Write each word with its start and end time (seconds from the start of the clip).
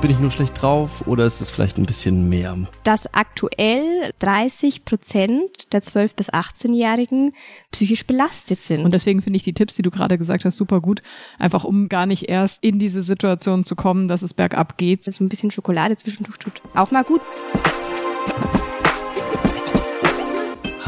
Bin 0.00 0.10
ich 0.10 0.18
nur 0.18 0.30
schlecht 0.30 0.62
drauf 0.62 1.06
oder 1.06 1.26
ist 1.26 1.42
es 1.42 1.50
vielleicht 1.50 1.76
ein 1.76 1.84
bisschen 1.84 2.30
mehr? 2.30 2.56
Dass 2.84 3.12
aktuell 3.12 4.10
30 4.20 4.86
Prozent 4.86 5.74
der 5.74 5.82
12- 5.82 6.16
bis 6.16 6.32
18-Jährigen 6.32 7.34
psychisch 7.70 8.06
belastet 8.06 8.62
sind. 8.62 8.82
Und 8.82 8.94
deswegen 8.94 9.20
finde 9.20 9.36
ich 9.36 9.42
die 9.42 9.52
Tipps, 9.52 9.76
die 9.76 9.82
du 9.82 9.90
gerade 9.90 10.16
gesagt 10.16 10.46
hast, 10.46 10.56
super 10.56 10.80
gut. 10.80 11.02
Einfach 11.38 11.64
um 11.64 11.90
gar 11.90 12.06
nicht 12.06 12.30
erst 12.30 12.64
in 12.64 12.78
diese 12.78 13.02
Situation 13.02 13.66
zu 13.66 13.76
kommen, 13.76 14.08
dass 14.08 14.22
es 14.22 14.32
bergab 14.32 14.78
geht. 14.78 15.04
So 15.04 15.22
ein 15.22 15.28
bisschen 15.28 15.50
Schokolade 15.50 15.96
zwischendurch 15.96 16.38
tut 16.38 16.62
auch 16.74 16.90
mal 16.92 17.04
gut. 17.04 17.20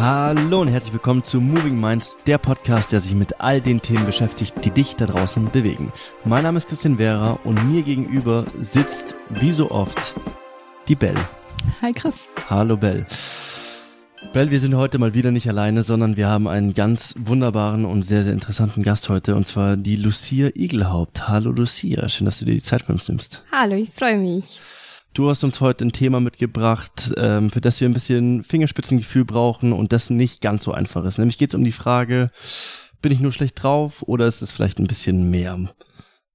Hallo 0.05 0.62
und 0.62 0.66
herzlich 0.66 0.95
willkommen 0.95 1.23
zu 1.23 1.41
Moving 1.41 1.80
Minds, 1.80 2.19
der 2.27 2.37
Podcast, 2.37 2.91
der 2.91 2.98
sich 2.98 3.14
mit 3.14 3.41
all 3.41 3.61
den 3.61 3.80
Themen 3.80 4.05
beschäftigt, 4.05 4.52
die 4.64 4.73
dich 4.73 4.96
da 4.96 5.07
draußen 5.07 5.48
bewegen. 5.52 5.93
Mein 6.25 6.42
Name 6.42 6.59
ist 6.59 6.66
Christian 6.66 6.97
Vera 6.97 7.38
und 7.45 7.70
mir 7.70 7.84
gegenüber 7.84 8.45
sitzt, 8.59 9.15
wie 9.30 9.52
so 9.52 9.70
oft, 9.70 10.16
die 10.88 10.97
Bell. 10.97 11.15
Hi 11.83 11.92
Chris. 11.92 12.28
Hallo 12.51 12.77
Bell. 12.77 13.06
Bell, 14.33 14.51
wir 14.51 14.59
sind 14.59 14.75
heute 14.75 14.98
mal 14.98 15.15
wieder 15.15 15.30
nicht 15.30 15.48
alleine, 15.48 15.84
sondern 15.84 16.16
wir 16.16 16.27
haben 16.27 16.48
einen 16.48 16.75
ganz 16.75 17.14
wunderbaren 17.20 17.84
und 17.84 18.03
sehr, 18.03 18.25
sehr 18.25 18.33
interessanten 18.33 18.83
Gast 18.83 19.09
heute, 19.09 19.37
und 19.37 19.47
zwar 19.47 19.77
die 19.77 19.95
Lucia 19.95 20.48
Igelhaupt. 20.53 21.28
Hallo 21.28 21.53
Lucia, 21.53 22.09
schön, 22.09 22.25
dass 22.25 22.41
du 22.41 22.47
dir 22.47 22.55
die 22.55 22.62
Zeit 22.62 22.83
für 22.83 22.92
uns 22.92 23.09
nimmst. 23.09 23.45
Hallo, 23.53 23.77
ich 23.77 23.91
freue 23.91 24.19
mich. 24.19 24.59
Du 25.15 25.29
hast 25.29 25.45
uns 25.45 25.61
heute 25.61 25.84
ein 25.84 25.93
Thema 25.93 26.21
mitgebracht, 26.21 27.12
ähm, 27.19 27.51
für 27.51 27.61
das 27.61 27.80
wir 27.80 27.89
ein 27.89 27.93
bisschen 27.93 28.45
Fingerspitzengefühl 28.45 29.27
brauchen 29.27 29.75
und 29.75 29.93
das 29.93 30.09
nicht 30.09 30.41
ganz 30.41 30.65
so 30.65 30.73
einfach 30.73 31.05
ist. 31.05 31.19
Nämlich 31.19 31.37
geht 31.37 31.51
es 31.51 31.55
um 31.55 31.65
die 31.65 31.73
Frage, 31.73 32.30
bin 33.03 33.12
ich 33.12 33.20
nur 33.20 33.33
schlecht 33.33 33.62
drauf 33.62 34.03
oder 34.06 34.27
ist 34.27 34.41
es 34.41 34.53
vielleicht 34.53 34.79
ein 34.79 34.87
bisschen 34.87 35.30
mehr? 35.30 35.59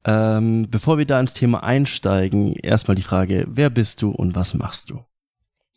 Ähm, 0.06 0.68
bevor 0.70 1.00
wir 1.00 1.06
da 1.06 1.20
ins 1.20 1.34
Thema 1.34 1.64
einsteigen, 1.64 2.54
erstmal 2.54 2.94
die 2.94 3.02
Frage, 3.02 3.48
wer 3.50 3.72
bist 3.72 4.04
du 4.04 4.12
und 4.12 4.36
was 4.36 4.54
machst 4.54 4.92
du? 4.92 5.00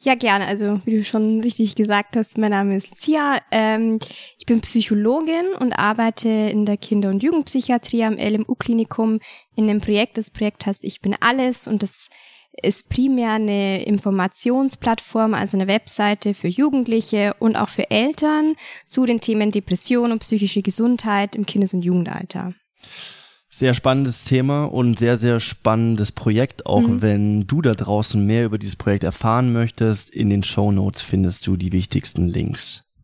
Ja, 0.03 0.15
gerne. 0.15 0.47
Also, 0.47 0.81
wie 0.85 0.97
du 0.97 1.05
schon 1.05 1.41
richtig 1.41 1.77
gesagt 1.77 2.17
hast, 2.17 2.37
mein 2.39 2.51
Name 2.51 2.77
ist 2.77 2.91
Lucia. 2.91 3.39
Ähm, 3.51 3.99
ich 4.39 4.47
bin 4.47 4.61
Psychologin 4.61 5.55
und 5.59 5.73
arbeite 5.73 6.29
in 6.29 6.65
der 6.67 6.77
Kinder- 6.77 7.11
und 7.11 7.23
Jugendpsychiatrie 7.23 8.05
am 8.05 8.17
LMU-Klinikum 8.19 9.21
in 9.57 9.69
einem 9.69 9.81
Projekt. 9.81 10.17
Das 10.17 10.31
Projekt 10.31 10.65
heißt 10.67 10.85
Ich 10.85 11.01
bin 11.01 11.15
alles 11.21 11.67
und 11.67 11.83
das 11.83 12.09
ist 12.63 12.89
primär 12.91 13.33
eine 13.33 13.85
Informationsplattform, 13.85 15.35
also 15.35 15.57
eine 15.57 15.69
Webseite 15.69 16.35
für 16.35 16.49
Jugendliche 16.49 17.35
und 17.39 17.57
auch 17.57 17.69
für 17.69 17.91
Eltern 17.91 18.57
zu 18.87 19.07
den 19.07 19.21
Themen 19.21 19.51
Depression 19.51 20.13
und 20.13 20.21
psychische 20.21 20.63
Gesundheit 20.63 21.35
im 21.37 21.47
Kindes- 21.47 21.73
und 21.73 21.83
Jugendalter. 21.83 22.55
Sehr 23.49 23.75
spannendes 23.75 24.25
Thema 24.25 24.65
und 24.65 24.99
sehr, 24.99 25.19
sehr 25.19 25.41
spannendes 25.41 26.13
Projekt. 26.13 26.67
Auch 26.67 26.83
mhm. 26.83 27.03
wenn 27.03 27.47
du 27.47 27.61
da 27.63 27.75
draußen 27.75 28.25
mehr 28.25 28.45
über 28.45 28.59
dieses 28.59 28.77
Projekt 28.77 29.05
erfahren 29.05 29.53
möchtest, 29.53 30.11
in 30.11 30.31
den 30.31 30.43
Show 30.43 30.73
Notes 30.73 31.03
findest 31.03 31.47
du 31.47 31.57
die 31.57 31.73
wichtigsten 31.73 32.29
Links. 32.29 32.95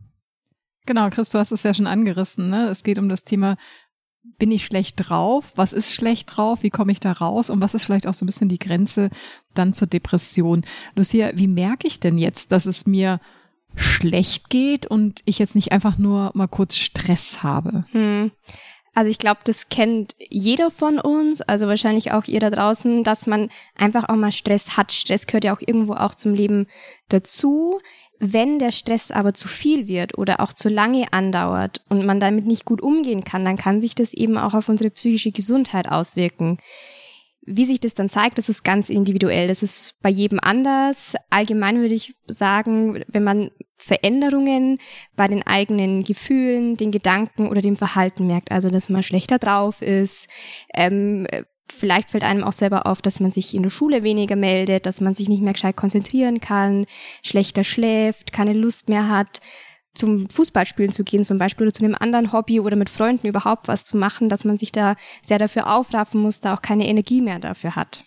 Genau, 0.86 1.10
Chris, 1.10 1.30
du 1.30 1.38
hast 1.38 1.50
es 1.50 1.64
ja 1.64 1.74
schon 1.74 1.88
angerissen. 1.88 2.48
Ne? 2.48 2.68
Es 2.68 2.84
geht 2.84 2.98
um 2.98 3.08
das 3.08 3.24
Thema 3.24 3.56
bin 4.38 4.50
ich 4.50 4.64
schlecht 4.64 4.96
drauf? 4.96 5.52
Was 5.56 5.72
ist 5.72 5.94
schlecht 5.94 6.36
drauf? 6.36 6.62
Wie 6.62 6.70
komme 6.70 6.92
ich 6.92 7.00
da 7.00 7.12
raus? 7.12 7.50
Und 7.50 7.60
was 7.60 7.74
ist 7.74 7.84
vielleicht 7.84 8.06
auch 8.06 8.14
so 8.14 8.24
ein 8.24 8.26
bisschen 8.26 8.48
die 8.48 8.58
Grenze 8.58 9.10
dann 9.54 9.72
zur 9.72 9.88
Depression? 9.88 10.62
Lucia, 10.94 11.30
wie 11.34 11.48
merke 11.48 11.86
ich 11.86 12.00
denn 12.00 12.18
jetzt, 12.18 12.52
dass 12.52 12.66
es 12.66 12.86
mir 12.86 13.20
schlecht 13.74 14.50
geht 14.50 14.86
und 14.86 15.20
ich 15.24 15.38
jetzt 15.38 15.54
nicht 15.54 15.72
einfach 15.72 15.98
nur 15.98 16.32
mal 16.34 16.48
kurz 16.48 16.76
Stress 16.76 17.42
habe? 17.42 17.84
Hm. 17.92 18.30
Also 18.96 19.10
ich 19.10 19.18
glaube, 19.18 19.40
das 19.44 19.68
kennt 19.68 20.14
jeder 20.30 20.70
von 20.70 20.98
uns, 20.98 21.42
also 21.42 21.66
wahrscheinlich 21.66 22.12
auch 22.12 22.24
ihr 22.24 22.40
da 22.40 22.48
draußen, 22.48 23.04
dass 23.04 23.26
man 23.26 23.50
einfach 23.74 24.08
auch 24.08 24.16
mal 24.16 24.32
Stress 24.32 24.78
hat. 24.78 24.90
Stress 24.90 25.26
gehört 25.26 25.44
ja 25.44 25.54
auch 25.54 25.60
irgendwo 25.60 25.92
auch 25.92 26.14
zum 26.14 26.32
Leben 26.32 26.66
dazu. 27.10 27.78
Wenn 28.18 28.58
der 28.58 28.72
Stress 28.72 29.10
aber 29.10 29.34
zu 29.34 29.46
viel 29.46 29.86
wird 29.86 30.16
oder 30.16 30.40
auch 30.40 30.52
zu 30.52 30.68
lange 30.68 31.12
andauert 31.12 31.82
und 31.88 32.06
man 32.06 32.20
damit 32.20 32.46
nicht 32.46 32.64
gut 32.64 32.80
umgehen 32.80 33.24
kann, 33.24 33.44
dann 33.44 33.58
kann 33.58 33.80
sich 33.80 33.94
das 33.94 34.14
eben 34.14 34.38
auch 34.38 34.54
auf 34.54 34.68
unsere 34.68 34.90
psychische 34.90 35.32
Gesundheit 35.32 35.88
auswirken. 35.88 36.58
Wie 37.42 37.66
sich 37.66 37.78
das 37.78 37.94
dann 37.94 38.08
zeigt, 38.08 38.38
das 38.38 38.48
ist 38.48 38.64
ganz 38.64 38.90
individuell. 38.90 39.46
Das 39.46 39.62
ist 39.62 40.00
bei 40.02 40.08
jedem 40.08 40.40
anders. 40.40 41.14
Allgemein 41.30 41.80
würde 41.80 41.94
ich 41.94 42.14
sagen, 42.26 43.04
wenn 43.06 43.22
man 43.22 43.50
Veränderungen 43.76 44.78
bei 45.14 45.28
den 45.28 45.46
eigenen 45.46 46.02
Gefühlen, 46.02 46.76
den 46.76 46.90
Gedanken 46.90 47.48
oder 47.48 47.60
dem 47.60 47.76
Verhalten 47.76 48.26
merkt, 48.26 48.50
also 48.50 48.70
dass 48.70 48.88
man 48.88 49.04
schlechter 49.04 49.38
drauf 49.38 49.80
ist, 49.82 50.28
ähm, 50.74 51.28
Vielleicht 51.70 52.10
fällt 52.10 52.24
einem 52.24 52.44
auch 52.44 52.52
selber 52.52 52.86
auf, 52.86 53.02
dass 53.02 53.20
man 53.20 53.32
sich 53.32 53.54
in 53.54 53.62
der 53.62 53.70
Schule 53.70 54.02
weniger 54.02 54.36
meldet, 54.36 54.86
dass 54.86 55.00
man 55.00 55.14
sich 55.14 55.28
nicht 55.28 55.42
mehr 55.42 55.52
gescheit 55.52 55.76
konzentrieren 55.76 56.40
kann, 56.40 56.86
schlechter 57.22 57.64
schläft, 57.64 58.32
keine 58.32 58.52
Lust 58.52 58.88
mehr 58.88 59.08
hat, 59.08 59.40
zum 59.94 60.28
Fußballspielen 60.30 60.92
zu 60.92 61.04
gehen 61.04 61.24
zum 61.24 61.38
Beispiel 61.38 61.66
oder 61.66 61.74
zu 61.74 61.84
einem 61.84 61.96
anderen 61.98 62.32
Hobby 62.32 62.60
oder 62.60 62.76
mit 62.76 62.90
Freunden 62.90 63.26
überhaupt 63.26 63.68
was 63.68 63.84
zu 63.84 63.96
machen, 63.96 64.28
dass 64.28 64.44
man 64.44 64.58
sich 64.58 64.72
da 64.72 64.94
sehr 65.22 65.38
dafür 65.38 65.72
aufraffen 65.72 66.20
muss, 66.20 66.40
da 66.40 66.54
auch 66.54 66.62
keine 66.62 66.86
Energie 66.86 67.20
mehr 67.20 67.38
dafür 67.38 67.76
hat. 67.76 68.04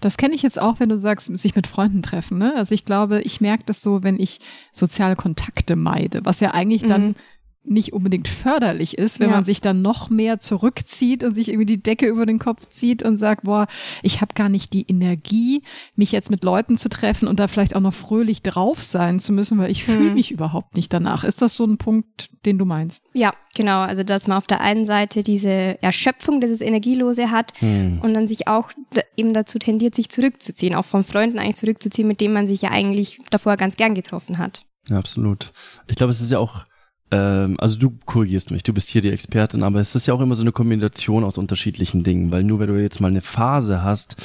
Das 0.00 0.16
kenne 0.16 0.34
ich 0.34 0.42
jetzt 0.42 0.60
auch, 0.60 0.80
wenn 0.80 0.88
du 0.88 0.96
sagst, 0.96 1.26
sich 1.36 1.54
mit 1.54 1.66
Freunden 1.66 2.02
treffen. 2.02 2.38
Ne? 2.38 2.54
Also 2.56 2.74
ich 2.74 2.84
glaube, 2.84 3.20
ich 3.20 3.40
merke 3.40 3.64
das 3.66 3.82
so, 3.82 4.02
wenn 4.02 4.18
ich 4.18 4.40
soziale 4.72 5.14
Kontakte 5.14 5.76
meide, 5.76 6.24
was 6.24 6.40
ja 6.40 6.52
eigentlich 6.52 6.82
dann 6.82 7.08
mhm 7.08 7.14
nicht 7.64 7.92
unbedingt 7.92 8.26
förderlich 8.26 8.96
ist, 8.96 9.20
wenn 9.20 9.28
ja. 9.28 9.36
man 9.36 9.44
sich 9.44 9.60
dann 9.60 9.82
noch 9.82 10.08
mehr 10.08 10.40
zurückzieht 10.40 11.22
und 11.22 11.34
sich 11.34 11.48
irgendwie 11.48 11.66
die 11.66 11.82
Decke 11.82 12.06
über 12.06 12.24
den 12.24 12.38
Kopf 12.38 12.66
zieht 12.66 13.02
und 13.02 13.18
sagt, 13.18 13.44
boah, 13.44 13.66
ich 14.02 14.20
habe 14.22 14.34
gar 14.34 14.48
nicht 14.48 14.72
die 14.72 14.86
Energie, 14.88 15.62
mich 15.94 16.10
jetzt 16.10 16.30
mit 16.30 16.42
Leuten 16.42 16.76
zu 16.76 16.88
treffen 16.88 17.28
und 17.28 17.38
da 17.38 17.48
vielleicht 17.48 17.76
auch 17.76 17.80
noch 17.80 17.92
fröhlich 17.92 18.42
drauf 18.42 18.80
sein 18.80 19.20
zu 19.20 19.32
müssen, 19.32 19.58
weil 19.58 19.70
ich 19.70 19.86
hm. 19.86 19.94
fühle 19.94 20.10
mich 20.10 20.30
überhaupt 20.30 20.76
nicht 20.76 20.92
danach. 20.92 21.22
Ist 21.22 21.42
das 21.42 21.54
so 21.54 21.64
ein 21.64 21.76
Punkt, 21.76 22.30
den 22.46 22.56
du 22.56 22.64
meinst? 22.64 23.04
Ja, 23.12 23.34
genau. 23.54 23.80
Also 23.80 24.04
dass 24.04 24.26
man 24.26 24.38
auf 24.38 24.46
der 24.46 24.62
einen 24.62 24.86
Seite 24.86 25.22
diese 25.22 25.82
Erschöpfung, 25.82 26.40
dieses 26.40 26.62
Energielose 26.62 27.30
hat 27.30 27.52
hm. 27.60 28.00
und 28.02 28.14
dann 28.14 28.26
sich 28.26 28.48
auch 28.48 28.70
eben 29.16 29.34
dazu 29.34 29.58
tendiert, 29.58 29.94
sich 29.94 30.08
zurückzuziehen, 30.08 30.74
auch 30.74 30.86
von 30.86 31.04
Freunden 31.04 31.38
eigentlich 31.38 31.56
zurückzuziehen, 31.56 32.08
mit 32.08 32.20
denen 32.22 32.34
man 32.34 32.46
sich 32.46 32.62
ja 32.62 32.70
eigentlich 32.70 33.18
davor 33.30 33.56
ganz 33.58 33.76
gern 33.76 33.94
getroffen 33.94 34.38
hat. 34.38 34.62
Ja, 34.88 34.96
absolut. 34.96 35.52
Ich 35.88 35.96
glaube, 35.96 36.10
es 36.10 36.20
ist 36.20 36.32
ja 36.32 36.38
auch 36.38 36.64
also 37.16 37.76
du 37.76 37.98
korrigierst 38.06 38.52
mich, 38.52 38.62
du 38.62 38.72
bist 38.72 38.88
hier 38.88 39.02
die 39.02 39.10
Expertin, 39.10 39.64
aber 39.64 39.80
es 39.80 39.96
ist 39.96 40.06
ja 40.06 40.14
auch 40.14 40.20
immer 40.20 40.36
so 40.36 40.42
eine 40.42 40.52
Kombination 40.52 41.24
aus 41.24 41.38
unterschiedlichen 41.38 42.04
Dingen, 42.04 42.30
weil 42.30 42.44
nur 42.44 42.60
wenn 42.60 42.68
du 42.68 42.80
jetzt 42.80 43.00
mal 43.00 43.08
eine 43.08 43.20
Phase 43.20 43.82
hast, 43.82 44.16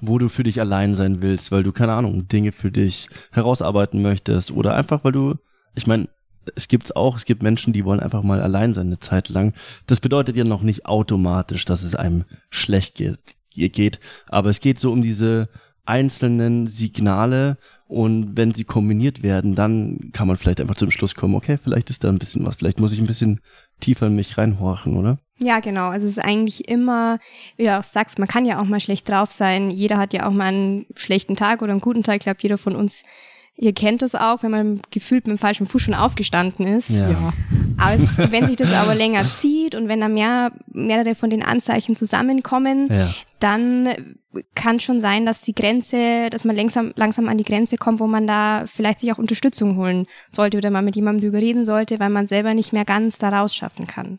wo 0.00 0.18
du 0.18 0.28
für 0.28 0.42
dich 0.42 0.60
allein 0.60 0.96
sein 0.96 1.22
willst, 1.22 1.52
weil 1.52 1.62
du 1.62 1.70
keine 1.70 1.92
Ahnung, 1.92 2.26
Dinge 2.26 2.50
für 2.50 2.72
dich 2.72 3.08
herausarbeiten 3.30 4.02
möchtest 4.02 4.50
oder 4.50 4.74
einfach 4.74 5.04
weil 5.04 5.12
du, 5.12 5.36
ich 5.76 5.86
meine, 5.86 6.08
es 6.56 6.66
gibt's 6.66 6.90
auch, 6.90 7.16
es 7.16 7.24
gibt 7.24 7.44
Menschen, 7.44 7.72
die 7.72 7.84
wollen 7.84 8.00
einfach 8.00 8.24
mal 8.24 8.40
allein 8.40 8.74
sein 8.74 8.88
eine 8.88 8.98
Zeit 8.98 9.28
lang. 9.28 9.54
Das 9.86 10.00
bedeutet 10.00 10.36
ja 10.36 10.42
noch 10.42 10.62
nicht 10.62 10.86
automatisch, 10.86 11.64
dass 11.64 11.84
es 11.84 11.94
einem 11.94 12.24
schlecht 12.50 12.96
geht, 12.96 13.20
geht 13.54 14.00
aber 14.26 14.50
es 14.50 14.60
geht 14.60 14.80
so 14.80 14.90
um 14.90 15.02
diese 15.02 15.48
einzelnen 15.84 16.66
Signale 16.66 17.56
und 17.88 18.36
wenn 18.36 18.54
sie 18.54 18.64
kombiniert 18.64 19.22
werden, 19.22 19.54
dann 19.54 20.10
kann 20.12 20.28
man 20.28 20.36
vielleicht 20.36 20.60
einfach 20.60 20.76
zum 20.76 20.90
Schluss 20.90 21.14
kommen, 21.14 21.34
okay, 21.34 21.58
vielleicht 21.62 21.90
ist 21.90 22.04
da 22.04 22.08
ein 22.08 22.18
bisschen 22.18 22.46
was, 22.46 22.56
vielleicht 22.56 22.80
muss 22.80 22.92
ich 22.92 23.00
ein 23.00 23.06
bisschen 23.06 23.40
tiefer 23.80 24.06
in 24.06 24.14
mich 24.14 24.38
reinhorchen, 24.38 24.96
oder? 24.96 25.18
Ja, 25.38 25.58
genau. 25.58 25.88
Also 25.88 26.06
es 26.06 26.12
ist 26.12 26.24
eigentlich 26.24 26.68
immer, 26.68 27.18
wie 27.56 27.64
du 27.64 27.76
auch 27.76 27.82
sagst, 27.82 28.18
man 28.18 28.28
kann 28.28 28.44
ja 28.44 28.60
auch 28.60 28.64
mal 28.64 28.80
schlecht 28.80 29.08
drauf 29.08 29.32
sein. 29.32 29.70
Jeder 29.70 29.98
hat 29.98 30.12
ja 30.12 30.28
auch 30.28 30.32
mal 30.32 30.46
einen 30.46 30.86
schlechten 30.94 31.34
Tag 31.34 31.62
oder 31.62 31.72
einen 31.72 31.80
guten 31.80 32.04
Tag. 32.04 32.16
Ich 32.16 32.22
glaube, 32.22 32.38
jeder 32.40 32.58
von 32.58 32.76
uns 32.76 33.02
Ihr 33.56 33.74
kennt 33.74 34.02
das 34.02 34.14
auch, 34.14 34.42
wenn 34.42 34.50
man 34.50 34.80
gefühlt 34.90 35.26
mit 35.26 35.36
dem 35.36 35.38
falschen 35.38 35.66
Fuß 35.66 35.82
schon 35.82 35.94
aufgestanden 35.94 36.66
ist. 36.66 36.90
Ja. 36.90 37.10
ja. 37.10 37.32
Aber 37.76 37.94
es, 37.94 38.18
wenn 38.32 38.46
sich 38.46 38.56
das 38.56 38.72
aber 38.72 38.94
länger 38.94 39.22
zieht 39.24 39.74
und 39.74 39.88
wenn 39.88 40.00
da 40.00 40.08
mehr, 40.08 40.52
mehrere 40.72 41.14
von 41.14 41.30
den 41.30 41.42
Anzeichen 41.42 41.94
zusammenkommen, 41.94 42.88
ja. 42.90 43.10
dann 43.40 44.16
kann 44.54 44.80
schon 44.80 45.00
sein, 45.00 45.26
dass 45.26 45.42
die 45.42 45.54
Grenze, 45.54 46.30
dass 46.30 46.44
man 46.44 46.56
langsam, 46.56 46.92
langsam 46.96 47.28
an 47.28 47.36
die 47.36 47.44
Grenze 47.44 47.76
kommt, 47.76 48.00
wo 48.00 48.06
man 48.06 48.26
da 48.26 48.64
vielleicht 48.66 49.00
sich 49.00 49.12
auch 49.12 49.18
Unterstützung 49.18 49.76
holen 49.76 50.06
sollte 50.30 50.56
oder 50.56 50.70
mal 50.70 50.82
mit 50.82 50.96
jemandem 50.96 51.28
drüber 51.28 51.42
reden 51.42 51.64
sollte, 51.64 52.00
weil 52.00 52.10
man 52.10 52.26
selber 52.26 52.54
nicht 52.54 52.72
mehr 52.72 52.86
ganz 52.86 53.18
da 53.18 53.28
rausschaffen 53.28 53.86
kann. 53.86 54.18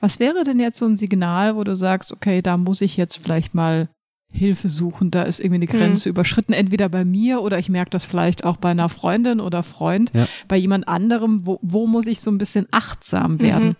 Was 0.00 0.20
wäre 0.20 0.44
denn 0.44 0.60
jetzt 0.60 0.78
so 0.78 0.86
ein 0.86 0.96
Signal, 0.96 1.56
wo 1.56 1.64
du 1.64 1.76
sagst, 1.76 2.12
okay, 2.12 2.42
da 2.42 2.56
muss 2.56 2.80
ich 2.80 2.96
jetzt 2.96 3.16
vielleicht 3.16 3.54
mal 3.54 3.88
Hilfe 4.30 4.68
suchen, 4.68 5.10
da 5.10 5.22
ist 5.22 5.40
irgendwie 5.40 5.62
eine 5.62 5.72
hm. 5.72 5.78
Grenze 5.78 6.08
mhm. 6.08 6.12
überschritten, 6.12 6.52
entweder 6.52 6.88
bei 6.88 7.04
mir 7.04 7.40
oder 7.40 7.58
ich 7.58 7.68
merke 7.68 7.90
das 7.90 8.04
vielleicht 8.04 8.44
auch 8.44 8.56
bei 8.58 8.70
einer 8.70 8.88
Freundin 8.88 9.40
oder 9.40 9.62
Freund, 9.62 10.10
ja. 10.14 10.28
bei 10.48 10.56
jemand 10.56 10.86
anderem, 10.86 11.46
wo, 11.46 11.58
wo 11.62 11.86
muss 11.86 12.06
ich 12.06 12.20
so 12.20 12.30
ein 12.30 12.38
bisschen 12.38 12.66
achtsam 12.70 13.34
mhm. 13.34 13.40
werden? 13.40 13.68
Mhm. 13.68 13.76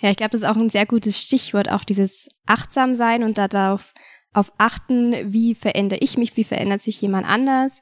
Ja, 0.00 0.10
ich 0.10 0.16
glaube, 0.16 0.30
das 0.32 0.42
ist 0.42 0.46
auch 0.46 0.56
ein 0.56 0.70
sehr 0.70 0.86
gutes 0.86 1.20
Stichwort, 1.20 1.70
auch 1.70 1.84
dieses 1.84 2.28
achtsam 2.46 2.94
sein 2.94 3.22
und 3.22 3.38
darauf 3.38 3.94
auf 4.32 4.52
achten, 4.58 5.32
wie 5.32 5.54
verändere 5.54 6.00
ich 6.00 6.18
mich, 6.18 6.36
wie 6.36 6.44
verändert 6.44 6.82
sich 6.82 7.00
jemand 7.00 7.26
anders. 7.26 7.80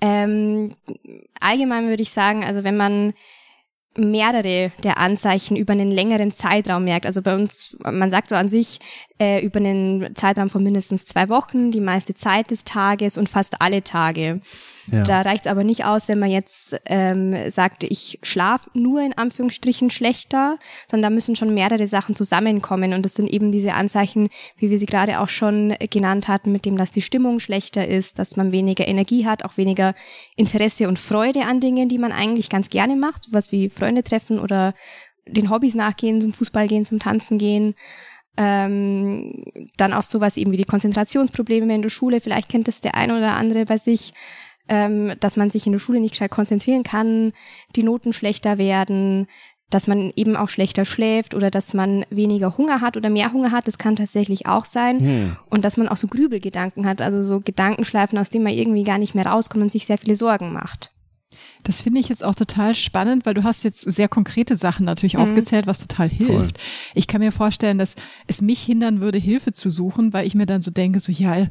Ähm, 0.00 0.74
allgemein 1.38 1.88
würde 1.88 2.02
ich 2.02 2.10
sagen, 2.10 2.44
also 2.44 2.64
wenn 2.64 2.76
man 2.76 3.12
mehrere 3.96 4.72
der 4.82 4.98
Anzeichen 4.98 5.56
über 5.56 5.72
einen 5.72 5.90
längeren 5.90 6.30
Zeitraum 6.30 6.84
merkt. 6.84 7.06
Also 7.06 7.22
bei 7.22 7.34
uns, 7.34 7.76
man 7.84 8.10
sagt 8.10 8.28
so 8.28 8.34
an 8.34 8.48
sich, 8.48 8.78
äh, 9.18 9.44
über 9.44 9.58
einen 9.58 10.16
Zeitraum 10.16 10.50
von 10.50 10.62
mindestens 10.62 11.04
zwei 11.04 11.28
Wochen, 11.28 11.70
die 11.70 11.80
meiste 11.80 12.14
Zeit 12.14 12.50
des 12.50 12.64
Tages 12.64 13.18
und 13.18 13.28
fast 13.28 13.60
alle 13.60 13.82
Tage. 13.82 14.40
Ja. 14.90 15.04
Da 15.04 15.22
reicht 15.22 15.46
es 15.46 15.50
aber 15.50 15.62
nicht 15.64 15.84
aus, 15.84 16.08
wenn 16.08 16.18
man 16.18 16.30
jetzt 16.30 16.76
ähm, 16.86 17.50
sagt, 17.50 17.84
ich 17.84 18.18
schlafe 18.22 18.70
nur 18.74 19.00
in 19.00 19.16
Anführungsstrichen 19.16 19.90
schlechter, 19.90 20.58
sondern 20.90 21.10
da 21.10 21.14
müssen 21.14 21.36
schon 21.36 21.54
mehrere 21.54 21.86
Sachen 21.86 22.16
zusammenkommen. 22.16 22.92
Und 22.92 23.04
das 23.04 23.14
sind 23.14 23.30
eben 23.30 23.52
diese 23.52 23.74
Anzeichen, 23.74 24.28
wie 24.56 24.70
wir 24.70 24.78
sie 24.78 24.86
gerade 24.86 25.20
auch 25.20 25.28
schon 25.28 25.74
genannt 25.90 26.26
hatten, 26.26 26.50
mit 26.50 26.64
dem, 26.64 26.76
dass 26.76 26.90
die 26.90 27.02
Stimmung 27.02 27.38
schlechter 27.38 27.86
ist, 27.86 28.18
dass 28.18 28.36
man 28.36 28.50
weniger 28.50 28.86
Energie 28.88 29.24
hat, 29.24 29.44
auch 29.44 29.56
weniger 29.56 29.94
Interesse 30.36 30.88
und 30.88 30.98
Freude 30.98 31.42
an 31.44 31.60
Dingen, 31.60 31.88
die 31.88 31.98
man 31.98 32.12
eigentlich 32.12 32.48
ganz 32.48 32.68
gerne 32.68 32.96
macht, 32.96 33.26
was 33.30 33.52
wie 33.52 33.70
Freunde 33.82 34.02
treffen 34.02 34.38
oder 34.38 34.74
den 35.26 35.50
Hobbys 35.50 35.74
nachgehen, 35.74 36.20
zum 36.20 36.32
Fußball 36.32 36.68
gehen, 36.68 36.84
zum 36.84 36.98
Tanzen 36.98 37.38
gehen. 37.38 37.74
Ähm, 38.36 39.44
dann 39.76 39.92
auch 39.92 40.02
sowas 40.02 40.36
eben 40.36 40.52
wie 40.52 40.56
die 40.56 40.64
Konzentrationsprobleme 40.64 41.74
in 41.74 41.82
der 41.82 41.90
Schule. 41.90 42.20
Vielleicht 42.20 42.48
kennt 42.48 42.66
das 42.66 42.80
der 42.80 42.94
eine 42.94 43.16
oder 43.16 43.36
andere 43.36 43.64
bei 43.66 43.76
sich 43.76 44.14
ähm, 44.68 45.12
dass 45.20 45.36
man 45.36 45.50
sich 45.50 45.66
in 45.66 45.72
der 45.72 45.78
Schule 45.78 46.00
nicht 46.00 46.12
gescheit 46.12 46.30
konzentrieren 46.30 46.84
kann, 46.84 47.32
die 47.76 47.82
Noten 47.82 48.12
schlechter 48.12 48.58
werden, 48.58 49.26
dass 49.70 49.86
man 49.86 50.12
eben 50.16 50.36
auch 50.36 50.48
schlechter 50.48 50.84
schläft 50.84 51.34
oder 51.34 51.50
dass 51.50 51.72
man 51.72 52.04
weniger 52.10 52.56
Hunger 52.58 52.80
hat 52.80 52.96
oder 52.96 53.08
mehr 53.08 53.32
Hunger 53.32 53.50
hat, 53.50 53.66
das 53.66 53.78
kann 53.78 53.96
tatsächlich 53.96 54.46
auch 54.46 54.66
sein. 54.66 55.00
Hm. 55.00 55.36
Und 55.48 55.64
dass 55.64 55.78
man 55.78 55.88
auch 55.88 55.96
so 55.96 56.08
Grübelgedanken 56.08 56.86
hat, 56.86 57.00
also 57.00 57.22
so 57.22 57.40
Gedankenschleifen, 57.40 58.18
aus 58.18 58.28
denen 58.28 58.44
man 58.44 58.52
irgendwie 58.52 58.84
gar 58.84 58.98
nicht 58.98 59.14
mehr 59.14 59.26
rauskommt 59.26 59.62
und 59.62 59.72
sich 59.72 59.86
sehr 59.86 59.98
viele 59.98 60.16
Sorgen 60.16 60.52
macht. 60.52 60.91
Das 61.62 61.82
finde 61.82 62.00
ich 62.00 62.08
jetzt 62.08 62.24
auch 62.24 62.34
total 62.34 62.74
spannend, 62.74 63.24
weil 63.24 63.34
du 63.34 63.44
hast 63.44 63.62
jetzt 63.64 63.80
sehr 63.80 64.08
konkrete 64.08 64.56
Sachen 64.56 64.84
natürlich 64.84 65.14
mhm. 65.14 65.22
aufgezählt, 65.22 65.66
was 65.66 65.80
total 65.80 66.08
hilft. 66.08 66.58
Voll. 66.58 66.66
Ich 66.94 67.06
kann 67.06 67.20
mir 67.20 67.32
vorstellen, 67.32 67.78
dass 67.78 67.94
es 68.26 68.42
mich 68.42 68.62
hindern 68.62 69.00
würde, 69.00 69.18
Hilfe 69.18 69.52
zu 69.52 69.70
suchen, 69.70 70.12
weil 70.12 70.26
ich 70.26 70.34
mir 70.34 70.46
dann 70.46 70.62
so 70.62 70.70
denke, 70.70 71.00
so 71.00 71.12
ja, 71.12 71.46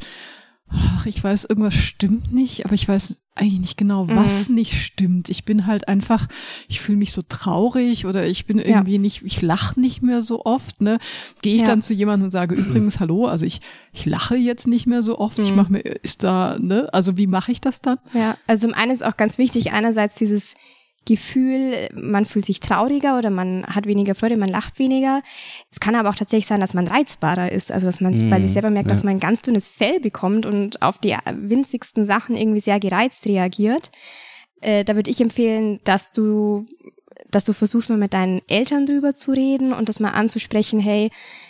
ach, 0.74 1.06
ich 1.06 1.24
weiß, 1.24 1.46
irgendwas 1.46 1.76
stimmt 1.76 2.34
nicht, 2.34 2.66
aber 2.66 2.76
ich 2.76 2.88
weiß 2.88 3.26
eigentlich 3.36 3.60
nicht 3.60 3.78
genau, 3.78 4.08
was 4.10 4.50
mhm. 4.50 4.56
nicht 4.56 4.74
stimmt. 4.74 5.30
Ich 5.30 5.46
bin 5.46 5.66
halt 5.66 5.88
einfach, 5.88 6.28
ich 6.68 6.82
fühle 6.82 6.98
mich 6.98 7.14
so 7.14 7.22
traurig 7.22 8.06
oder 8.06 8.28
ich 8.28 8.46
bin 8.46 8.60
irgendwie 8.60 8.94
ja. 8.94 9.00
nicht, 9.00 9.24
ich 9.24 9.42
lache 9.42 9.80
nicht 9.80 10.02
mehr 10.02 10.22
so 10.22 10.46
oft, 10.46 10.82
ne? 10.82 11.00
Gehe 11.42 11.56
ich 11.56 11.62
ja. 11.62 11.68
dann 11.68 11.82
zu 11.82 11.94
jemandem 11.94 12.26
und 12.26 12.32
sage, 12.32 12.56
übrigens, 12.56 13.00
hallo, 13.00 13.28
also 13.28 13.46
ich, 13.46 13.62
ich 13.94 14.06
lache 14.06 14.36
jetzt 14.36 14.68
nicht 14.68 14.86
mehr 14.86 15.02
so 15.02 15.18
oft, 15.18 15.38
mhm. 15.38 15.46
ich 15.46 15.56
mache 15.56 15.72
mir, 15.72 15.80
ist 15.80 16.24
da, 16.24 16.58
ne? 16.60 16.90
Also 16.94 17.18
wie 17.18 17.28
mache 17.28 17.52
ich 17.52 17.62
das 17.62 17.82
dann? 17.82 18.00
Ja, 18.14 18.38
also 18.48 18.68
zum 18.68 18.76
einen 18.76 18.92
ist 18.92 19.04
auch 19.04 19.18
ganz 19.18 19.38
wichtig, 19.38 19.72
einerseits 19.72 20.16
dieses 20.16 20.56
Gefühl, 21.06 21.90
man 21.94 22.26
fühlt 22.26 22.46
sich 22.46 22.60
trauriger 22.60 23.18
oder 23.18 23.32
man 23.32 23.66
hat 23.66 23.88
weniger 23.88 24.14
Freude, 24.14 24.38
man 24.38 24.50
lacht 24.50 24.78
weniger. 24.78 25.24
Es 25.72 25.80
kann 25.80 25.96
aber 25.96 26.10
auch 26.10 26.16
tatsächlich 26.16 26.46
sein, 26.46 26.60
dass 26.60 26.76
man 26.76 26.88
reizbarer 26.88 27.52
ist, 27.52 27.72
also 27.72 27.88
dass 27.88 28.02
man 28.02 28.14
mm, 28.14 28.30
bei 28.30 28.40
sich 28.40 28.52
selber 28.52 28.70
merkt, 28.70 28.88
ja. 28.88 28.94
dass 28.94 29.04
man 29.04 29.16
ein 29.16 29.20
ganz 29.20 29.42
dünnes 29.42 29.68
Fell 29.68 30.00
bekommt 30.00 30.46
und 30.46 30.82
auf 30.84 31.00
die 31.00 31.16
winzigsten 31.34 32.06
Sachen 32.06 32.36
irgendwie 32.36 32.62
sehr 32.62 32.80
gereizt 32.80 33.26
reagiert. 33.26 33.92
Äh, 34.62 34.84
da 34.86 34.96
würde 34.96 35.10
ich 35.10 35.20
empfehlen, 35.22 35.80
dass 35.84 36.14
du 36.14 36.68
dass 37.32 37.46
du 37.46 37.54
versuchst 37.54 37.90
mal 37.90 37.98
mit 37.98 38.14
deinen 38.14 38.42
Eltern 38.48 38.86
drüber 38.86 39.16
zu 39.16 39.32
reden 39.32 39.74
und 39.74 39.90
das 39.90 40.00
mal 40.00 40.12
anzusprechen, 40.12 40.80
hey, 40.80 41.10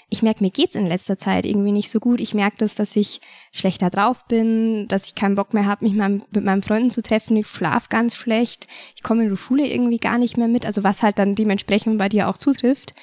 ich 0.09 0.21
merke, 0.21 0.43
mir 0.43 0.51
geht's 0.51 0.75
in 0.75 0.85
letzter 0.85 1.17
Zeit 1.17 1.45
irgendwie 1.45 1.71
nicht 1.71 1.89
so 1.89 1.99
gut. 1.99 2.19
Ich 2.19 2.33
merke 2.33 2.57
das, 2.57 2.75
dass 2.75 2.95
ich 2.97 3.21
schlechter 3.53 3.89
drauf 3.89 4.25
bin, 4.25 4.87
dass 4.89 5.05
ich 5.05 5.15
keinen 5.15 5.35
Bock 5.35 5.53
mehr 5.53 5.65
habe, 5.65 5.85
mich 5.85 5.93
mal 5.93 6.09
mit 6.09 6.43
meinen 6.43 6.61
Freunden 6.61 6.91
zu 6.91 7.01
treffen. 7.01 7.37
Ich 7.37 7.47
schlaf 7.47 7.87
ganz 7.87 8.15
schlecht. 8.15 8.67
Ich 8.95 9.03
komme 9.03 9.23
in 9.23 9.29
die 9.29 9.37
Schule 9.37 9.65
irgendwie 9.65 9.99
gar 9.99 10.17
nicht 10.17 10.37
mehr 10.37 10.49
mit. 10.49 10.65
Also 10.65 10.83
was 10.83 11.01
halt 11.01 11.17
dann 11.17 11.35
dementsprechend 11.35 11.97
bei 11.97 12.09
dir 12.09 12.27
auch 12.27 12.35
zutrifft. 12.35 12.93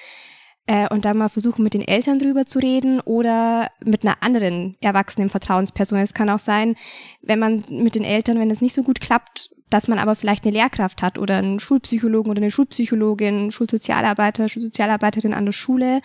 Äh, 0.68 0.86
und 0.90 1.06
dann 1.06 1.16
mal 1.16 1.30
versuchen, 1.30 1.62
mit 1.64 1.72
den 1.72 1.80
Eltern 1.80 2.18
drüber 2.18 2.44
zu 2.44 2.58
reden 2.58 3.00
oder 3.00 3.70
mit 3.82 4.04
einer 4.04 4.22
anderen 4.22 4.76
erwachsenen 4.82 5.30
Vertrauensperson. 5.30 5.98
Es 5.98 6.12
kann 6.12 6.28
auch 6.28 6.38
sein, 6.38 6.76
wenn 7.22 7.38
man 7.38 7.64
mit 7.70 7.94
den 7.94 8.04
Eltern, 8.04 8.38
wenn 8.38 8.50
es 8.50 8.60
nicht 8.60 8.74
so 8.74 8.82
gut 8.82 9.00
klappt, 9.00 9.48
dass 9.70 9.88
man 9.88 9.98
aber 9.98 10.14
vielleicht 10.14 10.44
eine 10.44 10.52
Lehrkraft 10.52 11.00
hat 11.00 11.18
oder 11.18 11.38
einen 11.38 11.58
Schulpsychologen 11.58 12.30
oder 12.30 12.42
eine 12.42 12.50
Schulpsychologin, 12.50 13.50
Schulsozialarbeiter, 13.50 14.50
Schulsozialarbeiterin 14.50 15.32
an 15.32 15.46
der 15.46 15.52
Schule, 15.52 16.02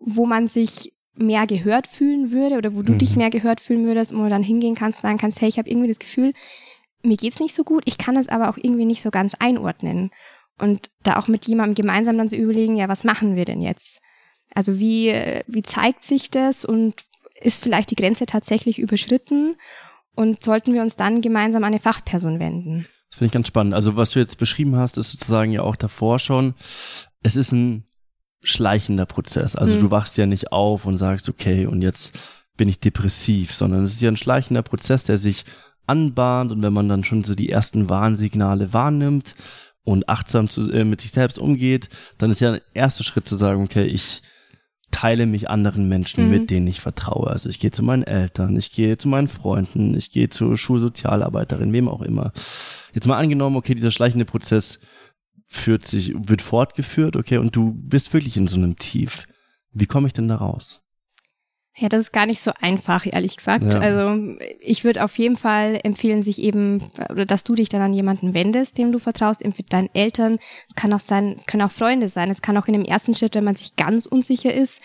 wo 0.00 0.24
man 0.24 0.48
sich 0.48 0.94
mehr 1.14 1.46
gehört 1.46 1.86
fühlen 1.86 2.32
würde 2.32 2.56
oder 2.56 2.74
wo 2.74 2.80
du 2.80 2.94
mhm. 2.94 2.98
dich 2.98 3.16
mehr 3.16 3.28
gehört 3.28 3.60
fühlen 3.60 3.84
würdest 3.84 4.12
und 4.12 4.20
wo 4.20 4.24
du 4.24 4.30
dann 4.30 4.42
hingehen 4.42 4.76
kannst 4.76 5.00
und 5.00 5.02
sagen 5.02 5.18
kannst, 5.18 5.42
hey, 5.42 5.48
ich 5.50 5.58
habe 5.58 5.68
irgendwie 5.68 5.88
das 5.88 5.98
Gefühl, 5.98 6.32
mir 7.02 7.18
geht's 7.18 7.38
nicht 7.38 7.54
so 7.54 7.64
gut, 7.64 7.82
ich 7.84 7.98
kann 7.98 8.16
es 8.16 8.30
aber 8.30 8.48
auch 8.48 8.56
irgendwie 8.56 8.86
nicht 8.86 9.02
so 9.02 9.10
ganz 9.10 9.34
einordnen. 9.34 10.10
Und 10.58 10.90
da 11.02 11.18
auch 11.18 11.28
mit 11.28 11.46
jemandem 11.46 11.74
gemeinsam 11.74 12.16
dann 12.16 12.28
zu 12.28 12.36
so 12.36 12.42
überlegen, 12.42 12.76
ja, 12.76 12.88
was 12.88 13.04
machen 13.04 13.36
wir 13.36 13.44
denn 13.44 13.60
jetzt? 13.60 14.00
Also 14.54 14.78
wie, 14.78 15.12
wie 15.46 15.62
zeigt 15.62 16.04
sich 16.04 16.30
das 16.30 16.64
und 16.64 16.94
ist 17.40 17.62
vielleicht 17.62 17.90
die 17.90 17.96
Grenze 17.96 18.26
tatsächlich 18.26 18.78
überschritten? 18.78 19.56
Und 20.14 20.42
sollten 20.42 20.72
wir 20.72 20.82
uns 20.82 20.94
dann 20.94 21.20
gemeinsam 21.22 21.64
an 21.64 21.72
eine 21.72 21.80
Fachperson 21.80 22.38
wenden? 22.38 22.86
Das 23.10 23.18
finde 23.18 23.26
ich 23.26 23.32
ganz 23.32 23.48
spannend. 23.48 23.74
Also 23.74 23.96
was 23.96 24.10
du 24.10 24.20
jetzt 24.20 24.38
beschrieben 24.38 24.76
hast, 24.76 24.96
ist 24.96 25.10
sozusagen 25.10 25.50
ja 25.50 25.62
auch 25.62 25.76
davor 25.76 26.20
schon, 26.20 26.54
es 27.22 27.34
ist 27.34 27.52
ein 27.52 27.84
schleichender 28.44 29.06
Prozess. 29.06 29.56
Also 29.56 29.74
mhm. 29.74 29.80
du 29.80 29.90
wachst 29.90 30.16
ja 30.18 30.26
nicht 30.26 30.52
auf 30.52 30.86
und 30.86 30.98
sagst, 30.98 31.28
okay, 31.28 31.66
und 31.66 31.82
jetzt 31.82 32.16
bin 32.56 32.68
ich 32.68 32.78
depressiv, 32.78 33.52
sondern 33.52 33.82
es 33.82 33.92
ist 33.92 34.02
ja 34.02 34.10
ein 34.10 34.16
schleichender 34.16 34.62
Prozess, 34.62 35.02
der 35.02 35.18
sich 35.18 35.44
anbahnt 35.86 36.52
und 36.52 36.62
wenn 36.62 36.72
man 36.72 36.88
dann 36.88 37.04
schon 37.04 37.24
so 37.24 37.34
die 37.34 37.50
ersten 37.50 37.88
Warnsignale 37.88 38.72
wahrnimmt 38.72 39.34
und 39.84 40.08
achtsam 40.08 40.48
zu, 40.48 40.70
äh, 40.70 40.84
mit 40.84 41.00
sich 41.00 41.12
selbst 41.12 41.38
umgeht, 41.38 41.90
dann 42.18 42.30
ist 42.30 42.40
ja 42.40 42.54
ein 42.54 42.60
erster 42.72 43.04
Schritt 43.04 43.28
zu 43.28 43.36
sagen, 43.36 43.62
okay, 43.62 43.84
ich 43.84 44.22
teile 44.90 45.26
mich 45.26 45.50
anderen 45.50 45.88
Menschen 45.88 46.24
mhm. 46.24 46.30
mit, 46.30 46.50
denen 46.50 46.66
ich 46.66 46.80
vertraue. 46.80 47.28
Also 47.28 47.48
ich 47.48 47.58
gehe 47.58 47.70
zu 47.70 47.82
meinen 47.82 48.04
Eltern, 48.04 48.56
ich 48.56 48.70
gehe 48.70 48.96
zu 48.96 49.08
meinen 49.08 49.28
Freunden, 49.28 49.96
ich 49.96 50.10
gehe 50.10 50.28
zur 50.28 50.56
Schulsozialarbeiterin, 50.56 51.72
wem 51.72 51.88
auch 51.88 52.02
immer. 52.02 52.32
Jetzt 52.92 53.06
mal 53.06 53.18
angenommen, 53.18 53.56
okay, 53.56 53.74
dieser 53.74 53.90
schleichende 53.90 54.24
Prozess 54.24 54.80
führt 55.46 55.86
sich, 55.86 56.14
wird 56.16 56.42
fortgeführt, 56.42 57.16
okay, 57.16 57.38
und 57.38 57.56
du 57.56 57.72
bist 57.74 58.12
wirklich 58.12 58.36
in 58.36 58.46
so 58.46 58.56
einem 58.56 58.76
Tief. 58.76 59.26
Wie 59.72 59.86
komme 59.86 60.06
ich 60.06 60.12
denn 60.12 60.28
da 60.28 60.36
raus? 60.36 60.83
Ja, 61.76 61.88
das 61.88 62.02
ist 62.02 62.12
gar 62.12 62.26
nicht 62.26 62.40
so 62.40 62.52
einfach, 62.60 63.04
ehrlich 63.04 63.36
gesagt. 63.36 63.74
Ja. 63.74 63.80
Also 63.80 64.36
ich 64.60 64.84
würde 64.84 65.02
auf 65.02 65.18
jeden 65.18 65.36
Fall 65.36 65.80
empfehlen, 65.82 66.22
sich 66.22 66.40
eben, 66.40 66.82
oder 67.10 67.26
dass 67.26 67.42
du 67.42 67.56
dich 67.56 67.68
dann 67.68 67.82
an 67.82 67.92
jemanden 67.92 68.32
wendest, 68.32 68.78
dem 68.78 68.92
du 68.92 69.00
vertraust, 69.00 69.42
entweder 69.42 69.70
deinen 69.70 69.90
Eltern, 69.92 70.38
es 70.68 70.76
kann 70.76 70.92
auch 70.92 71.00
sein, 71.00 71.34
können 71.48 71.64
auch 71.64 71.72
Freunde 71.72 72.08
sein, 72.08 72.30
es 72.30 72.42
kann 72.42 72.56
auch 72.56 72.68
in 72.68 72.74
dem 72.74 72.84
ersten 72.84 73.16
Schritt, 73.16 73.34
wenn 73.34 73.42
man 73.42 73.56
sich 73.56 73.74
ganz 73.74 74.06
unsicher 74.06 74.54
ist, 74.54 74.80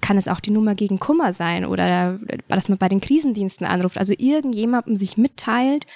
kann 0.00 0.16
es 0.16 0.28
auch 0.28 0.38
die 0.38 0.52
Nummer 0.52 0.76
gegen 0.76 1.00
Kummer 1.00 1.32
sein 1.32 1.64
oder 1.64 2.20
dass 2.46 2.68
man 2.68 2.78
bei 2.78 2.88
den 2.88 3.00
Krisendiensten 3.00 3.66
anruft, 3.66 3.98
also 3.98 4.14
irgendjemandem 4.16 4.94
sich 4.94 5.16
mitteilt. 5.16 5.86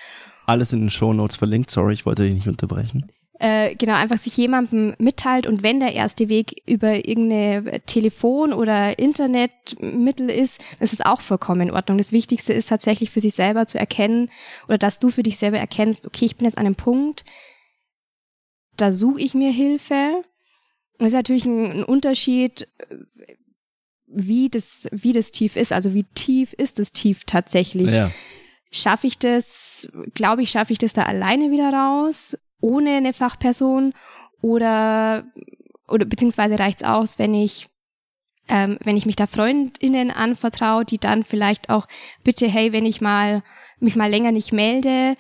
Alles 0.47 0.73
in 0.73 0.81
den 0.81 0.91
Show 0.91 1.13
Notes 1.13 1.37
verlinkt, 1.37 1.71
sorry, 1.71 1.95
ich 1.95 2.05
wollte 2.05 2.25
dich 2.25 2.35
nicht 2.35 2.49
unterbrechen 2.49 3.12
äh, 3.43 3.75
genau 3.75 3.95
einfach 3.95 4.19
sich 4.19 4.37
jemandem 4.37 4.95
mitteilt 4.99 5.49
und 5.49 5.65
wenn 5.65 5.81
der 5.81 5.95
erste 5.95 6.29
Weg 6.29 6.63
über 6.65 7.09
irgendeine 7.09 7.81
Telefon- 7.87 8.53
oder 8.53 9.01
Internetmittel 9.01 10.31
ist, 10.31 10.61
ist 10.79 10.93
es 10.93 11.01
auch 11.01 11.21
vollkommen 11.21 11.63
in 11.63 11.71
Ordnung. 11.73 11.99
Das 11.99 12.13
Wichtigste 12.13 12.53
ist 12.53 12.69
tatsächlich 12.69 13.11
für 13.11 13.21
sich 13.21 13.35
selber 13.35 13.67
zu 13.67 13.81
erkennen 13.81 14.31
oder 14.69 14.79
dass 14.79 15.01
du 15.01 15.11
für 15.11 15.25
dich 15.25 15.39
selber 15.39 15.59
erkennst, 15.59 16.07
okay, 16.07 16.25
ich 16.25 16.37
bin 16.37 16.45
jetzt 16.45 16.57
an 16.57 16.67
einem 16.67 16.77
Punkt, 16.77 17.25
da 18.77 18.93
suche 18.93 19.21
ich 19.21 19.35
mir 19.35 19.51
Hilfe. 19.51 20.23
Das 20.99 21.09
ist 21.09 21.15
natürlich 21.15 21.45
ein, 21.45 21.79
ein 21.79 21.85
Unterschied, 21.85 22.69
wie 24.07 24.51
das, 24.51 24.89
wie 24.93 25.13
das 25.13 25.33
tief 25.33 25.57
ist. 25.57 25.73
Also 25.73 25.95
wie 25.95 26.05
tief 26.15 26.53
ist 26.53 26.79
das 26.79 26.93
tief 26.93 27.25
tatsächlich? 27.25 27.91
Ja. 27.91 28.13
Schaffe 28.71 29.09
ich 29.09 29.19
das, 29.19 29.91
glaube 30.15 30.43
ich, 30.43 30.51
schaffe 30.51 30.73
ich 30.73 30.79
das 30.79 30.93
da 30.93 31.03
alleine 31.03 31.51
wieder 31.51 31.73
raus? 31.73 32.37
Ohne 32.63 32.97
eine 32.97 33.13
Fachperson 33.13 33.93
oder, 34.41 35.25
oder 35.87 36.07
beziehungsweise 36.07 36.59
reicht's 36.59 36.83
aus, 36.83 37.19
wenn 37.19 37.35
ich 37.35 37.67
ähm, 38.49 38.77
wenn 38.83 38.97
ich 38.97 39.07
mich 39.07 39.15
da 39.15 39.29
Freundinnen 39.29 40.11
anvertraue, 40.11 40.85
die 40.85 40.99
dann 40.99 41.23
vielleicht 41.23 41.71
auch 41.71 41.87
bitte, 42.25 42.49
hey, 42.49 42.73
wenn 42.73 42.85
ich 42.85 43.01
mal 43.01 43.43
mich 43.83 43.97
mal 43.97 44.11
länger 44.11 44.31
nicht 44.31 44.53
melde, 44.53 45.17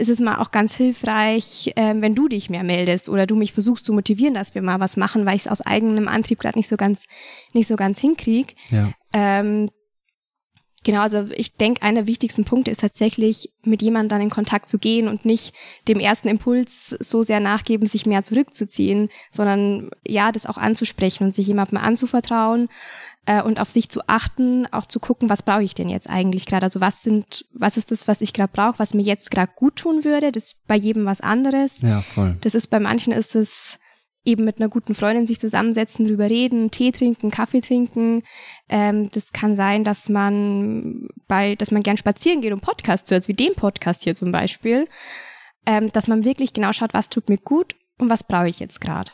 ist 0.00 0.08
es 0.08 0.18
mal 0.18 0.38
auch 0.38 0.50
ganz 0.50 0.74
hilfreich, 0.74 1.72
ähm, 1.76 2.02
wenn 2.02 2.16
du 2.16 2.28
dich 2.28 2.50
mehr 2.50 2.64
meldest 2.64 3.08
oder 3.08 3.26
du 3.26 3.36
mich 3.36 3.52
versuchst 3.52 3.84
zu 3.84 3.92
motivieren, 3.92 4.34
dass 4.34 4.54
wir 4.54 4.62
mal 4.62 4.80
was 4.80 4.96
machen, 4.96 5.24
weil 5.24 5.36
ich 5.36 5.42
es 5.42 5.48
aus 5.48 5.60
eigenem 5.60 6.08
Antrieb 6.08 6.40
gerade 6.40 6.58
nicht 6.58 6.68
so 6.68 6.76
ganz 6.76 7.06
nicht 7.52 7.68
so 7.68 7.76
ganz 7.76 8.00
hinkrieg. 8.00 8.56
Ja. 8.70 8.92
Ähm, 9.12 9.70
Genau, 10.84 11.00
also 11.00 11.26
ich 11.36 11.56
denke, 11.56 11.82
einer 11.82 12.00
der 12.00 12.06
wichtigsten 12.06 12.44
Punkte 12.44 12.70
ist 12.70 12.80
tatsächlich, 12.80 13.50
mit 13.64 13.82
jemandem 13.82 14.08
dann 14.08 14.20
in 14.22 14.30
Kontakt 14.30 14.68
zu 14.68 14.78
gehen 14.78 15.06
und 15.06 15.24
nicht 15.24 15.54
dem 15.86 16.00
ersten 16.00 16.28
Impuls 16.28 16.96
so 17.00 17.22
sehr 17.22 17.40
nachgeben, 17.40 17.86
sich 17.86 18.06
mehr 18.06 18.22
zurückzuziehen, 18.22 19.08
sondern 19.30 19.90
ja, 20.06 20.32
das 20.32 20.46
auch 20.46 20.58
anzusprechen 20.58 21.24
und 21.24 21.34
sich 21.34 21.46
jemandem 21.46 21.78
anzuvertrauen 21.78 22.68
äh, 23.26 23.42
und 23.42 23.60
auf 23.60 23.70
sich 23.70 23.88
zu 23.88 24.00
achten, 24.08 24.66
auch 24.72 24.86
zu 24.86 24.98
gucken, 24.98 25.30
was 25.30 25.42
brauche 25.42 25.62
ich 25.62 25.74
denn 25.74 25.88
jetzt 25.88 26.10
eigentlich 26.10 26.46
gerade? 26.46 26.64
Also 26.64 26.80
was 26.80 27.02
sind, 27.02 27.44
was 27.54 27.76
ist 27.76 27.90
das, 27.90 28.08
was 28.08 28.20
ich 28.20 28.32
gerade 28.32 28.52
brauche, 28.52 28.78
was 28.78 28.94
mir 28.94 29.02
jetzt 29.02 29.30
gerade 29.30 29.52
gut 29.54 29.76
tun 29.76 30.04
würde? 30.04 30.32
Das 30.32 30.44
ist 30.44 30.66
bei 30.66 30.76
jedem 30.76 31.04
was 31.04 31.20
anderes. 31.20 31.82
Ja, 31.82 32.02
voll. 32.02 32.36
Das 32.40 32.54
ist 32.54 32.68
bei 32.68 32.80
manchen 32.80 33.12
ist 33.12 33.36
es 33.36 33.78
eben 34.24 34.44
mit 34.44 34.58
einer 34.58 34.68
guten 34.68 34.94
Freundin 34.94 35.26
sich 35.26 35.40
zusammensetzen, 35.40 36.06
drüber 36.06 36.30
reden, 36.30 36.70
Tee 36.70 36.92
trinken, 36.92 37.30
Kaffee 37.30 37.60
trinken. 37.60 38.22
Ähm, 38.68 39.10
das 39.10 39.32
kann 39.32 39.56
sein, 39.56 39.84
dass 39.84 40.08
man 40.08 41.08
bei, 41.26 41.54
dass 41.56 41.70
man 41.70 41.82
gern 41.82 41.96
spazieren 41.96 42.40
geht 42.40 42.52
und 42.52 42.60
Podcasts 42.60 43.10
hört, 43.10 43.28
wie 43.28 43.34
den 43.34 43.54
Podcast 43.54 44.04
hier 44.04 44.14
zum 44.14 44.30
Beispiel. 44.30 44.88
Ähm, 45.66 45.92
dass 45.92 46.08
man 46.08 46.24
wirklich 46.24 46.52
genau 46.52 46.72
schaut, 46.72 46.94
was 46.94 47.08
tut 47.08 47.28
mir 47.28 47.38
gut 47.38 47.76
und 47.98 48.10
was 48.10 48.24
brauche 48.24 48.48
ich 48.48 48.58
jetzt 48.58 48.80
gerade. 48.80 49.12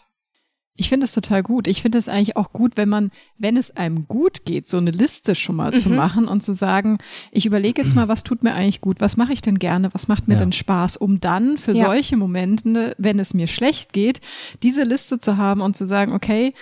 Ich 0.81 0.89
finde 0.89 1.05
es 1.05 1.13
total 1.13 1.43
gut. 1.43 1.67
Ich 1.67 1.83
finde 1.83 1.99
es 1.99 2.09
eigentlich 2.09 2.37
auch 2.37 2.53
gut, 2.53 2.77
wenn 2.77 2.89
man, 2.89 3.11
wenn 3.37 3.57
es 3.57 3.77
einem 3.77 4.07
gut 4.07 4.45
geht, 4.45 4.69
so 4.69 4.77
eine 4.77 4.93
Liste 4.93 5.35
schon 5.35 5.57
mal 5.57 5.73
mhm. 5.73 5.79
zu 5.79 5.91
machen 5.91 6.29
und 6.29 6.43
zu 6.43 6.55
sagen, 6.55 6.99
ich 7.33 7.47
überlege 7.47 7.83
jetzt 7.83 7.97
mal, 7.97 8.07
was 8.07 8.23
tut 8.23 8.45
mir 8.45 8.55
eigentlich 8.55 8.81
gut, 8.81 9.01
was 9.01 9.17
mache 9.17 9.33
ich 9.33 9.43
denn 9.43 9.59
gerne, 9.59 9.93
was 9.93 10.07
macht 10.07 10.29
mir 10.29 10.35
ja. 10.35 10.41
denn 10.41 10.53
Spaß, 10.53 10.97
um 10.97 11.19
dann 11.19 11.59
für 11.59 11.73
ja. 11.73 11.87
solche 11.87 12.17
Momente, 12.17 12.95
wenn 12.97 13.19
es 13.19 13.35
mir 13.35 13.49
schlecht 13.49 13.93
geht, 13.93 14.21
diese 14.63 14.85
Liste 14.85 15.19
zu 15.19 15.37
haben 15.37 15.63
und 15.63 15.77
zu 15.77 15.85
sagen, 15.85 16.13
okay, 16.13 16.55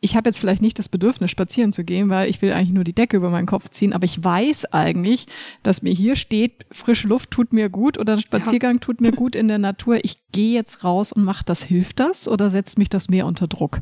ich 0.00 0.16
habe 0.16 0.28
jetzt 0.28 0.38
vielleicht 0.38 0.62
nicht 0.62 0.78
das 0.78 0.88
Bedürfnis, 0.88 1.30
spazieren 1.30 1.72
zu 1.72 1.84
gehen, 1.84 2.08
weil 2.08 2.30
ich 2.30 2.40
will 2.40 2.52
eigentlich 2.52 2.72
nur 2.72 2.84
die 2.84 2.92
Decke 2.92 3.16
über 3.16 3.30
meinen 3.30 3.46
Kopf 3.46 3.68
ziehen, 3.70 3.92
aber 3.92 4.04
ich 4.04 4.22
weiß 4.22 4.72
eigentlich, 4.72 5.26
dass 5.62 5.82
mir 5.82 5.92
hier 5.92 6.14
steht, 6.14 6.66
frische 6.70 7.08
Luft 7.08 7.30
tut 7.30 7.52
mir 7.52 7.68
gut 7.68 7.98
oder 7.98 8.14
ein 8.14 8.20
Spaziergang 8.20 8.74
ja. 8.74 8.80
tut 8.80 9.00
mir 9.00 9.12
gut 9.12 9.34
in 9.34 9.48
der 9.48 9.58
Natur. 9.58 9.98
Ich 10.02 10.30
gehe 10.30 10.54
jetzt 10.54 10.84
raus 10.84 11.12
und 11.12 11.24
mache 11.24 11.44
das. 11.44 11.62
Hilft 11.62 12.00
das 12.00 12.28
oder 12.28 12.50
setzt 12.50 12.78
mich 12.78 12.88
das 12.88 13.08
mehr 13.08 13.26
unter 13.26 13.48
Druck? 13.48 13.80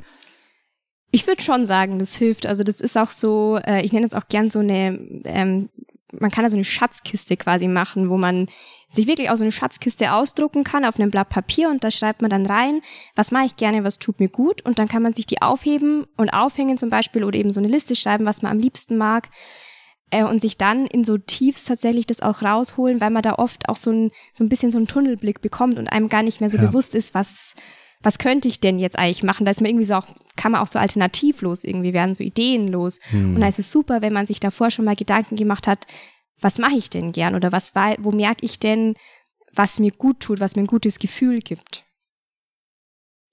Ich 1.10 1.26
würde 1.26 1.42
schon 1.42 1.66
sagen, 1.66 1.98
das 1.98 2.16
hilft. 2.16 2.46
Also 2.46 2.64
das 2.64 2.80
ist 2.80 2.96
auch 2.96 3.10
so, 3.10 3.58
äh, 3.64 3.84
ich 3.84 3.92
nenne 3.92 4.06
es 4.06 4.14
auch 4.14 4.28
gern 4.28 4.48
so 4.48 4.58
eine 4.58 4.98
ähm, 5.24 5.68
man 6.12 6.30
kann 6.30 6.44
da 6.44 6.50
so 6.50 6.56
eine 6.56 6.64
Schatzkiste 6.64 7.36
quasi 7.36 7.68
machen, 7.68 8.08
wo 8.10 8.16
man 8.16 8.48
sich 8.88 9.06
wirklich 9.06 9.30
auch 9.30 9.36
so 9.36 9.42
eine 9.42 9.52
Schatzkiste 9.52 10.12
ausdrucken 10.12 10.64
kann 10.64 10.84
auf 10.84 10.98
einem 10.98 11.10
Blatt 11.10 11.28
Papier 11.28 11.68
und 11.68 11.82
da 11.82 11.90
schreibt 11.90 12.22
man 12.22 12.30
dann 12.30 12.46
rein, 12.46 12.80
was 13.14 13.32
mache 13.32 13.46
ich 13.46 13.56
gerne, 13.56 13.84
was 13.84 13.98
tut 13.98 14.20
mir 14.20 14.28
gut 14.28 14.64
und 14.64 14.78
dann 14.78 14.88
kann 14.88 15.02
man 15.02 15.14
sich 15.14 15.26
die 15.26 15.42
aufheben 15.42 16.06
und 16.16 16.30
aufhängen 16.30 16.78
zum 16.78 16.90
Beispiel 16.90 17.24
oder 17.24 17.38
eben 17.38 17.52
so 17.52 17.60
eine 17.60 17.68
Liste 17.68 17.96
schreiben, 17.96 18.24
was 18.24 18.42
man 18.42 18.52
am 18.52 18.58
liebsten 18.58 18.96
mag 18.96 19.28
äh, 20.10 20.24
und 20.24 20.40
sich 20.40 20.56
dann 20.56 20.86
in 20.86 21.04
so 21.04 21.18
Tiefs 21.18 21.64
tatsächlich 21.64 22.06
das 22.06 22.20
auch 22.20 22.42
rausholen, 22.42 23.00
weil 23.00 23.10
man 23.10 23.22
da 23.22 23.34
oft 23.34 23.68
auch 23.68 23.76
so 23.76 23.90
ein, 23.90 24.10
so 24.32 24.44
ein 24.44 24.48
bisschen 24.48 24.70
so 24.70 24.78
einen 24.78 24.86
Tunnelblick 24.86 25.40
bekommt 25.40 25.78
und 25.78 25.88
einem 25.88 26.08
gar 26.08 26.22
nicht 26.22 26.40
mehr 26.40 26.50
so 26.50 26.58
ja. 26.58 26.66
bewusst 26.66 26.94
ist, 26.94 27.14
was, 27.14 27.54
was 28.06 28.18
könnte 28.18 28.46
ich 28.46 28.60
denn 28.60 28.78
jetzt 28.78 28.96
eigentlich 29.00 29.24
machen? 29.24 29.44
Da 29.44 29.50
ist 29.50 29.60
man 29.60 29.68
irgendwie 29.68 29.84
so 29.84 29.96
auch, 29.96 30.06
kann 30.36 30.52
man 30.52 30.60
auch 30.60 30.68
so 30.68 30.78
alternativlos 30.78 31.64
irgendwie 31.64 31.92
werden, 31.92 32.14
so 32.14 32.22
ideenlos. 32.22 33.00
Hm. 33.10 33.34
Und 33.34 33.40
da 33.40 33.48
ist 33.48 33.58
es 33.58 33.72
super, 33.72 34.00
wenn 34.00 34.12
man 34.12 34.26
sich 34.26 34.38
davor 34.38 34.70
schon 34.70 34.84
mal 34.84 34.94
Gedanken 34.94 35.34
gemacht 35.34 35.66
hat, 35.66 35.88
was 36.40 36.58
mache 36.58 36.76
ich 36.76 36.88
denn 36.88 37.10
gern 37.10 37.34
oder 37.34 37.50
was 37.50 37.74
war, 37.74 37.96
wo 37.98 38.12
merke 38.12 38.46
ich 38.46 38.60
denn, 38.60 38.94
was 39.52 39.80
mir 39.80 39.90
gut 39.90 40.20
tut, 40.20 40.38
was 40.38 40.54
mir 40.54 40.62
ein 40.62 40.68
gutes 40.68 41.00
Gefühl 41.00 41.40
gibt. 41.40 41.84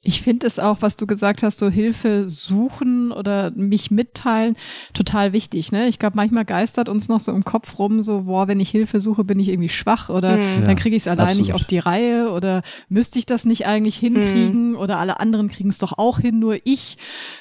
Ich 0.06 0.22
finde 0.22 0.48
es 0.48 0.60
auch, 0.60 0.82
was 0.82 0.98
du 0.98 1.08
gesagt 1.08 1.44
hast, 1.44 1.60
so 1.60 1.70
Hilfe 1.70 2.28
suchen 2.28 3.14
oder 3.14 3.52
mich 3.52 3.90
mitteilen, 3.90 4.58
total 4.94 5.32
wichtig. 5.32 5.72
Ne? 5.72 5.88
Ich 5.88 5.98
glaube, 5.98 6.18
manchmal 6.18 6.44
geistert 6.44 6.90
uns 6.90 7.08
noch 7.08 7.22
so 7.22 7.32
im 7.32 7.46
Kopf 7.46 7.80
rum, 7.80 8.04
so, 8.04 8.24
boah, 8.24 8.50
wenn 8.50 8.60
ich 8.60 8.70
Hilfe 8.70 9.00
suche, 9.00 9.24
bin 9.24 9.40
ich 9.40 9.48
irgendwie 9.48 9.70
schwach 9.70 10.10
oder 10.10 10.36
mhm. 10.36 10.66
dann 10.66 10.76
kriege 10.76 10.96
ich 10.96 11.04
es 11.04 11.08
allein 11.08 11.28
absolut. 11.28 11.48
nicht 11.48 11.56
auf 11.56 11.64
die 11.64 11.80
Reihe 11.80 12.32
oder 12.32 12.64
müsste 12.90 13.18
ich 13.18 13.26
das 13.26 13.46
nicht 13.46 13.66
eigentlich 13.66 13.96
hinkriegen 13.96 14.72
mhm. 14.72 14.78
oder 14.78 15.00
alle 15.00 15.22
anderen 15.22 15.48
kriegen 15.48 15.70
es 15.70 15.78
doch 15.78 15.98
auch 15.98 16.20
hin, 16.20 16.38
nur 16.38 16.58
ich 16.66 16.98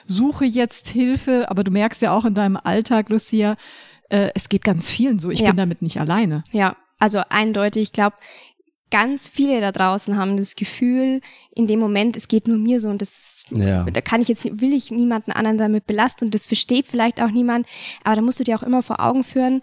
suche 0.06 0.44
jetzt 0.44 0.88
Hilfe. 0.88 1.46
Aber 1.48 1.64
du 1.64 1.72
merkst 1.72 2.00
ja 2.00 2.16
auch 2.16 2.24
in 2.24 2.34
deinem 2.34 2.56
Alltag, 2.56 3.08
Lucia, 3.08 3.56
äh, 4.08 4.30
es 4.34 4.48
geht 4.48 4.62
ganz 4.62 4.90
vielen 4.90 5.18
so. 5.18 5.30
Ich 5.30 5.40
ja. 5.40 5.48
bin 5.48 5.56
damit 5.56 5.82
nicht 5.82 5.98
alleine. 5.98 6.44
Ja, 6.52 6.76
also 6.98 7.20
eindeutig. 7.30 7.82
Ich 7.82 7.92
glaube, 7.92 8.14
ganz 8.92 9.26
viele 9.26 9.60
da 9.60 9.72
draußen 9.72 10.16
haben 10.16 10.36
das 10.36 10.54
Gefühl, 10.54 11.22
in 11.56 11.66
dem 11.66 11.80
Moment, 11.80 12.14
es 12.16 12.28
geht 12.28 12.46
nur 12.46 12.58
mir 12.58 12.78
so 12.78 12.90
und 12.90 13.00
das, 13.00 13.42
ja. 13.50 13.84
da 13.84 14.00
kann 14.02 14.20
ich 14.20 14.28
jetzt, 14.28 14.60
will 14.60 14.74
ich 14.74 14.90
niemanden 14.90 15.32
anderen 15.32 15.56
damit 15.58 15.86
belasten 15.86 16.26
und 16.26 16.34
das 16.34 16.46
versteht 16.46 16.86
vielleicht 16.86 17.20
auch 17.20 17.30
niemand, 17.30 17.66
aber 18.04 18.16
da 18.16 18.22
musst 18.22 18.38
du 18.38 18.44
dir 18.44 18.54
auch 18.54 18.62
immer 18.62 18.82
vor 18.82 19.00
Augen 19.00 19.24
führen, 19.24 19.62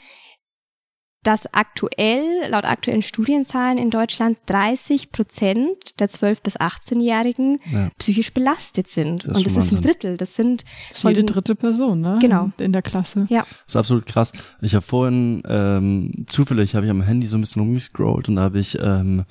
dass 1.23 1.53
aktuell, 1.53 2.49
laut 2.49 2.63
aktuellen 2.63 3.01
Studienzahlen 3.01 3.77
in 3.77 3.89
Deutschland 3.89 4.37
30 4.45 5.11
Prozent 5.11 5.99
der 5.99 6.09
12- 6.09 6.37
bis 6.43 6.57
18-Jährigen 6.57 7.59
ja. 7.71 7.89
psychisch 7.97 8.33
belastet 8.33 8.87
sind. 8.87 9.27
Das 9.27 9.37
und 9.37 9.45
das 9.45 9.57
ist 9.57 9.73
ein 9.73 9.81
Drittel. 9.81 10.15
Das 10.15 10.35
sind 10.35 10.63
das 10.89 11.03
jede 11.03 11.25
dritte 11.25 11.55
Person, 11.55 11.99
ne? 11.99 12.19
Genau. 12.21 12.51
In 12.59 12.71
der 12.71 12.81
Klasse. 12.81 13.27
Ja. 13.29 13.41
Das 13.41 13.59
ist 13.67 13.75
absolut 13.75 14.05
krass. 14.05 14.31
Ich 14.61 14.75
habe 14.75 14.85
vorhin, 14.85 15.43
ähm, 15.47 16.25
zufällig 16.27 16.75
habe 16.75 16.85
ich 16.85 16.91
am 16.91 17.01
Handy 17.01 17.27
so 17.27 17.37
ein 17.37 17.41
bisschen 17.41 17.61
rumgescrollt 17.63 18.29
und 18.29 18.37
da 18.37 18.43
habe 18.43 18.59
ich 18.59 18.77
ähm, 18.81 19.25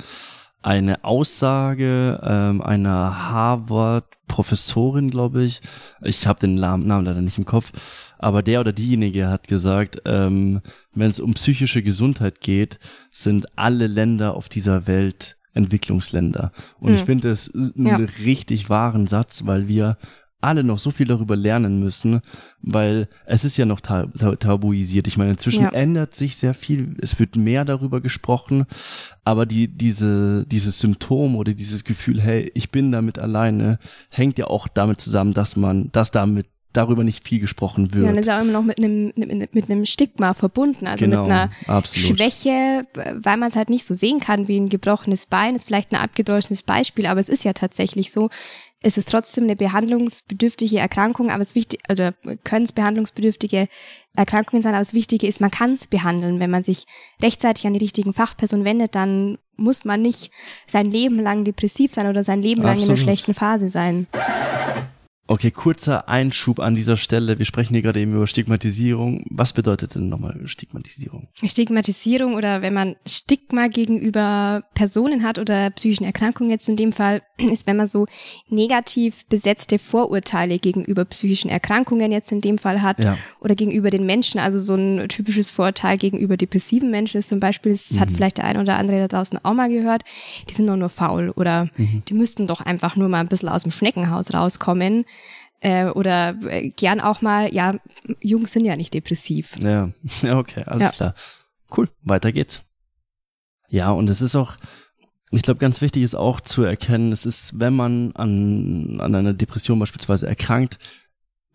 eine 0.63 1.05
Aussage 1.05 2.21
ähm, 2.23 2.61
einer 2.63 3.31
Harvard-Professorin, 3.31 5.09
glaube 5.09 5.45
ich. 5.45 5.61
Ich 6.03 6.27
habe 6.27 6.41
den 6.41 6.55
Namen 6.55 6.87
leider 7.05 7.21
nicht 7.21 7.39
im 7.39 7.45
Kopf, 7.45 7.73
aber 8.19 8.43
der 8.43 8.61
oder 8.61 8.73
diejenige 8.73 9.29
hat 9.29 9.49
gesagt, 9.49 10.03
ähm, 10.05 10.61
wenn 10.95 11.11
es 11.11 11.21
um 11.21 11.35
psychische 11.35 11.83
Gesundheit 11.83 12.41
geht, 12.41 12.79
sind 13.11 13.47
alle 13.57 13.87
Länder 13.87 14.35
auf 14.35 14.49
dieser 14.49 14.87
Welt 14.87 15.37
Entwicklungsländer. 15.55 16.53
Und 16.79 16.91
hm. 16.91 16.95
ich 16.97 17.03
finde 17.03 17.31
es 17.31 17.55
einen 17.55 17.87
ja. 17.87 17.97
richtig 18.25 18.71
wahren 18.71 19.07
Satz, 19.07 19.47
weil 19.47 19.69
wir 19.69 19.97
alle 20.41 20.63
noch 20.63 20.79
so 20.79 20.91
viel 20.91 21.07
darüber 21.07 21.35
lernen 21.35 21.81
müssen, 21.81 22.21
weil 22.63 23.09
es 23.27 23.45
ist 23.45 23.57
ja 23.57 23.65
noch 23.65 23.81
tab 23.81 24.13
tabuisiert. 24.39 25.09
Ich 25.09 25.17
meine, 25.17 25.33
inzwischen 25.33 25.65
ja. 25.65 25.71
ändert 25.71 26.15
sich 26.15 26.37
sehr 26.37 26.55
viel. 26.55 26.97
Es 27.01 27.19
wird 27.19 27.37
mehr 27.37 27.65
darüber 27.65 28.01
gesprochen, 28.01 28.67
aber 29.25 29.47
die, 29.47 29.67
diese, 29.67 30.47
dieses 30.47 30.79
Symptom 30.79 31.35
oder 31.35 31.55
dieses 31.55 31.85
Gefühl, 31.85 32.21
hey, 32.21 32.51
ich 32.55 32.71
bin 32.71 32.93
damit 32.93 33.19
alleine, 33.19 33.79
hängt 34.11 34.39
ja 34.39 34.47
auch 34.47 34.69
damit 34.69 35.01
zusammen, 35.01 35.35
dass 35.35 35.57
man, 35.57 35.91
dass 35.91 36.13
damit 36.13 36.47
darüber 36.73 37.03
nicht 37.03 37.27
viel 37.27 37.41
gesprochen 37.41 37.95
wird. 37.95 38.05
Ja, 38.05 38.13
das 38.13 38.27
ist 38.27 38.33
auch 38.33 38.41
immer 38.41 38.53
noch 38.53 38.63
mit 38.63 38.79
einem, 38.79 39.13
mit, 39.17 39.55
mit 39.55 39.71
einem 39.71 39.87
Stigma 39.87 40.35
verbunden, 40.35 40.87
also 40.87 41.05
genau, 41.05 41.25
mit 41.25 41.33
einer 41.33 41.51
absolut. 41.67 42.19
Schwäche, 42.19 42.87
weil 42.95 43.37
man 43.37 43.49
es 43.49 43.57
halt 43.57 43.71
nicht 43.71 43.87
so 43.87 43.95
sehen 43.95 44.21
kann 44.21 44.49
wie 44.49 44.61
ein 44.61 44.69
gebrochenes 44.69 45.27
Bein, 45.27 45.57
ist 45.57 45.65
vielleicht 45.65 45.93
ein 45.93 45.97
abgedroschenes 45.97 46.63
Beispiel, 46.63 47.07
aber 47.07 47.21
es 47.21 47.29
ist 47.29 47.43
ja 47.45 47.55
tatsächlich 47.55 48.13
so, 48.13 48.29
es 48.81 48.97
ist 48.97 49.11
trotzdem 49.11 49.45
eine 49.45 49.57
behandlungsbedürftige 49.57 50.79
Erkrankung, 50.79 51.31
aber 51.31 51.43
es 51.43 51.55
wichtig, 51.57 51.81
oder 51.91 52.13
können 52.45 52.65
es 52.65 52.73
behandlungsbedürftige 52.73 53.69
Erkrankungen 54.15 54.63
sein, 54.63 54.75
aber 54.75 54.81
das 54.81 54.95
Wichtige 54.95 55.27
ist, 55.27 55.41
man 55.41 55.51
kann 55.51 55.73
es 55.73 55.89
behandeln. 55.89 56.39
Wenn 56.39 56.51
man 56.51 56.63
sich 56.63 56.87
rechtzeitig 57.21 57.67
an 57.67 57.73
die 57.73 57.81
richtigen 57.81 58.13
Fachpersonen 58.13 58.65
wendet, 58.65 58.95
dann 58.95 59.39
muss 59.57 59.85
man 59.85 60.03
nicht 60.03 60.31
sein 60.67 60.91
Leben 60.91 61.19
lang 61.21 61.43
depressiv 61.43 61.93
sein 61.93 62.07
oder 62.07 62.23
sein 62.23 62.41
Leben 62.41 62.63
Absolut. 62.63 62.77
lang 62.77 62.85
in 62.85 62.91
einer 62.91 62.97
schlechten 62.97 63.35
Phase 63.35 63.69
sein. 63.69 64.07
Okay, 65.31 65.51
kurzer 65.51 66.09
Einschub 66.09 66.59
an 66.59 66.75
dieser 66.75 66.97
Stelle. 66.97 67.39
Wir 67.39 67.45
sprechen 67.45 67.75
hier 67.75 67.83
gerade 67.83 68.01
eben 68.01 68.15
über 68.15 68.27
Stigmatisierung. 68.27 69.27
Was 69.29 69.53
bedeutet 69.53 69.95
denn 69.95 70.09
nochmal 70.09 70.41
Stigmatisierung? 70.47 71.29
Stigmatisierung 71.45 72.35
oder 72.35 72.63
wenn 72.63 72.73
man 72.73 72.97
Stigma 73.07 73.69
gegenüber 73.69 74.63
Personen 74.73 75.25
hat 75.25 75.39
oder 75.39 75.69
psychischen 75.69 76.05
Erkrankungen 76.05 76.51
jetzt 76.51 76.67
in 76.71 76.79
dem 76.79 76.93
Fall, 76.93 77.21
ist, 77.37 77.67
wenn 77.67 77.77
man 77.77 77.89
so 77.89 78.07
negativ 78.49 79.27
besetzte 79.27 79.79
Vorurteile 79.79 80.59
gegenüber 80.59 81.05
psychischen 81.05 81.51
Erkrankungen 81.51 82.11
jetzt 82.11 82.33
in 82.33 82.41
dem 82.41 82.57
Fall 82.57 82.81
hat 82.81 82.99
ja. 82.99 83.19
oder 83.41 83.55
gegenüber 83.55 83.91
den 83.91 84.07
Menschen. 84.07 84.41
Also 84.41 84.59
so 84.59 84.77
ein 84.77 85.11
typisches 85.11 85.51
Vorurteil 85.51 85.99
gegenüber 85.99 86.39
depressiven 86.39 86.91
Menschen 86.91 87.19
ist 87.19 87.29
zum 87.29 87.39
Beispiel, 87.39 87.73
das 87.73 87.91
mhm. 87.91 88.01
hat 88.01 88.11
vielleicht 88.11 88.39
der 88.39 88.47
ein 88.47 88.57
oder 88.57 88.79
andere 88.79 89.01
da 89.01 89.09
draußen 89.09 89.39
auch 89.45 89.53
mal 89.53 89.69
gehört, 89.69 90.05
die 90.49 90.55
sind 90.55 90.69
doch 90.69 90.77
nur 90.77 90.89
faul 90.89 91.29
oder 91.37 91.69
mhm. 91.77 92.03
die 92.09 92.15
müssten 92.15 92.47
doch 92.47 92.63
einfach 92.63 92.97
nur 92.97 93.11
mal 93.11 93.21
ein 93.21 93.29
bisschen 93.29 93.51
aus 93.51 93.65
dem 93.65 93.73
Schneckenhaus 93.73 94.33
rauskommen. 94.33 95.05
Äh, 95.61 95.87
oder 95.87 96.37
äh, 96.45 96.71
gern 96.71 97.01
auch 97.01 97.21
mal, 97.21 97.53
ja, 97.53 97.75
Jungs 98.21 98.53
sind 98.53 98.65
ja 98.65 98.77
nicht 98.77 98.95
depressiv. 98.95 99.57
Ja, 99.61 99.91
ja 100.23 100.39
okay, 100.39 100.63
alles 100.65 100.83
ja. 100.83 100.91
klar. 100.91 101.15
Cool, 101.77 101.89
weiter 102.03 102.33
geht's. 102.33 102.63
Ja, 103.69 103.91
und 103.91 104.09
es 104.09 104.23
ist 104.23 104.37
auch, 104.37 104.57
ich 105.31 105.43
glaube, 105.43 105.61
ganz 105.61 105.81
wichtig 105.81 106.03
ist 106.03 106.15
auch 106.15 106.41
zu 106.41 106.63
erkennen, 106.63 107.13
es 107.13 107.27
ist, 107.27 107.61
wenn 107.61 107.75
man 107.75 108.13
an, 108.13 109.01
an 109.01 109.15
einer 109.15 109.35
Depression 109.35 109.79
beispielsweise 109.79 110.27
erkrankt, 110.27 110.79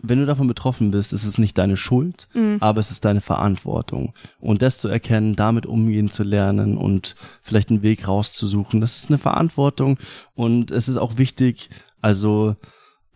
wenn 0.06 0.20
du 0.20 0.26
davon 0.26 0.48
betroffen 0.48 0.92
bist, 0.92 1.14
ist 1.14 1.24
es 1.24 1.38
nicht 1.38 1.58
deine 1.58 1.78
Schuld, 1.78 2.28
mhm. 2.34 2.58
aber 2.60 2.82
es 2.82 2.92
ist 2.92 3.06
deine 3.06 3.22
Verantwortung. 3.22 4.14
Und 4.40 4.62
das 4.62 4.80
zu 4.80 4.90
erkennen, 4.90 5.38
damit 5.38 5.66
umgehen 5.66 6.12
zu 6.12 6.24
lernen 6.24 6.78
und 6.78 7.16
vielleicht 7.42 7.70
einen 7.70 7.84
Weg 7.84 8.08
rauszusuchen, 8.08 8.82
das 8.82 8.98
ist 8.98 9.10
eine 9.10 9.18
Verantwortung 9.18 9.98
und 10.36 10.72
es 10.72 10.90
ist 10.90 10.98
auch 10.98 11.18
wichtig, 11.18 11.70
also 12.02 12.58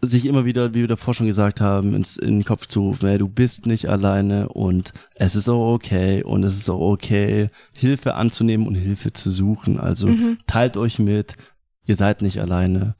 sich 0.01 0.25
immer 0.25 0.45
wieder, 0.45 0.73
wie 0.73 0.81
wir 0.81 0.87
davor 0.87 1.13
schon 1.13 1.27
gesagt 1.27 1.59
haben, 1.59 1.95
ins, 1.95 2.17
in 2.17 2.39
den 2.39 2.45
Kopf 2.45 2.67
zu 2.67 2.81
rufen, 2.81 3.09
hey, 3.09 3.17
du 3.17 3.27
bist 3.27 3.65
nicht 3.65 3.89
alleine 3.89 4.49
und 4.49 4.93
es 5.15 5.35
ist 5.35 5.49
auch 5.49 5.73
okay 5.73 6.23
und 6.23 6.43
es 6.43 6.55
ist 6.55 6.69
auch 6.69 6.79
okay, 6.79 7.47
Hilfe 7.77 8.13
anzunehmen 8.13 8.67
und 8.67 8.75
Hilfe 8.75 9.13
zu 9.13 9.31
suchen. 9.31 9.79
Also 9.79 10.07
mhm. 10.07 10.37
teilt 10.45 10.77
euch 10.77 10.99
mit, 10.99 11.35
ihr 11.85 11.95
seid 11.95 12.21
nicht 12.21 12.39
alleine. 12.39 12.95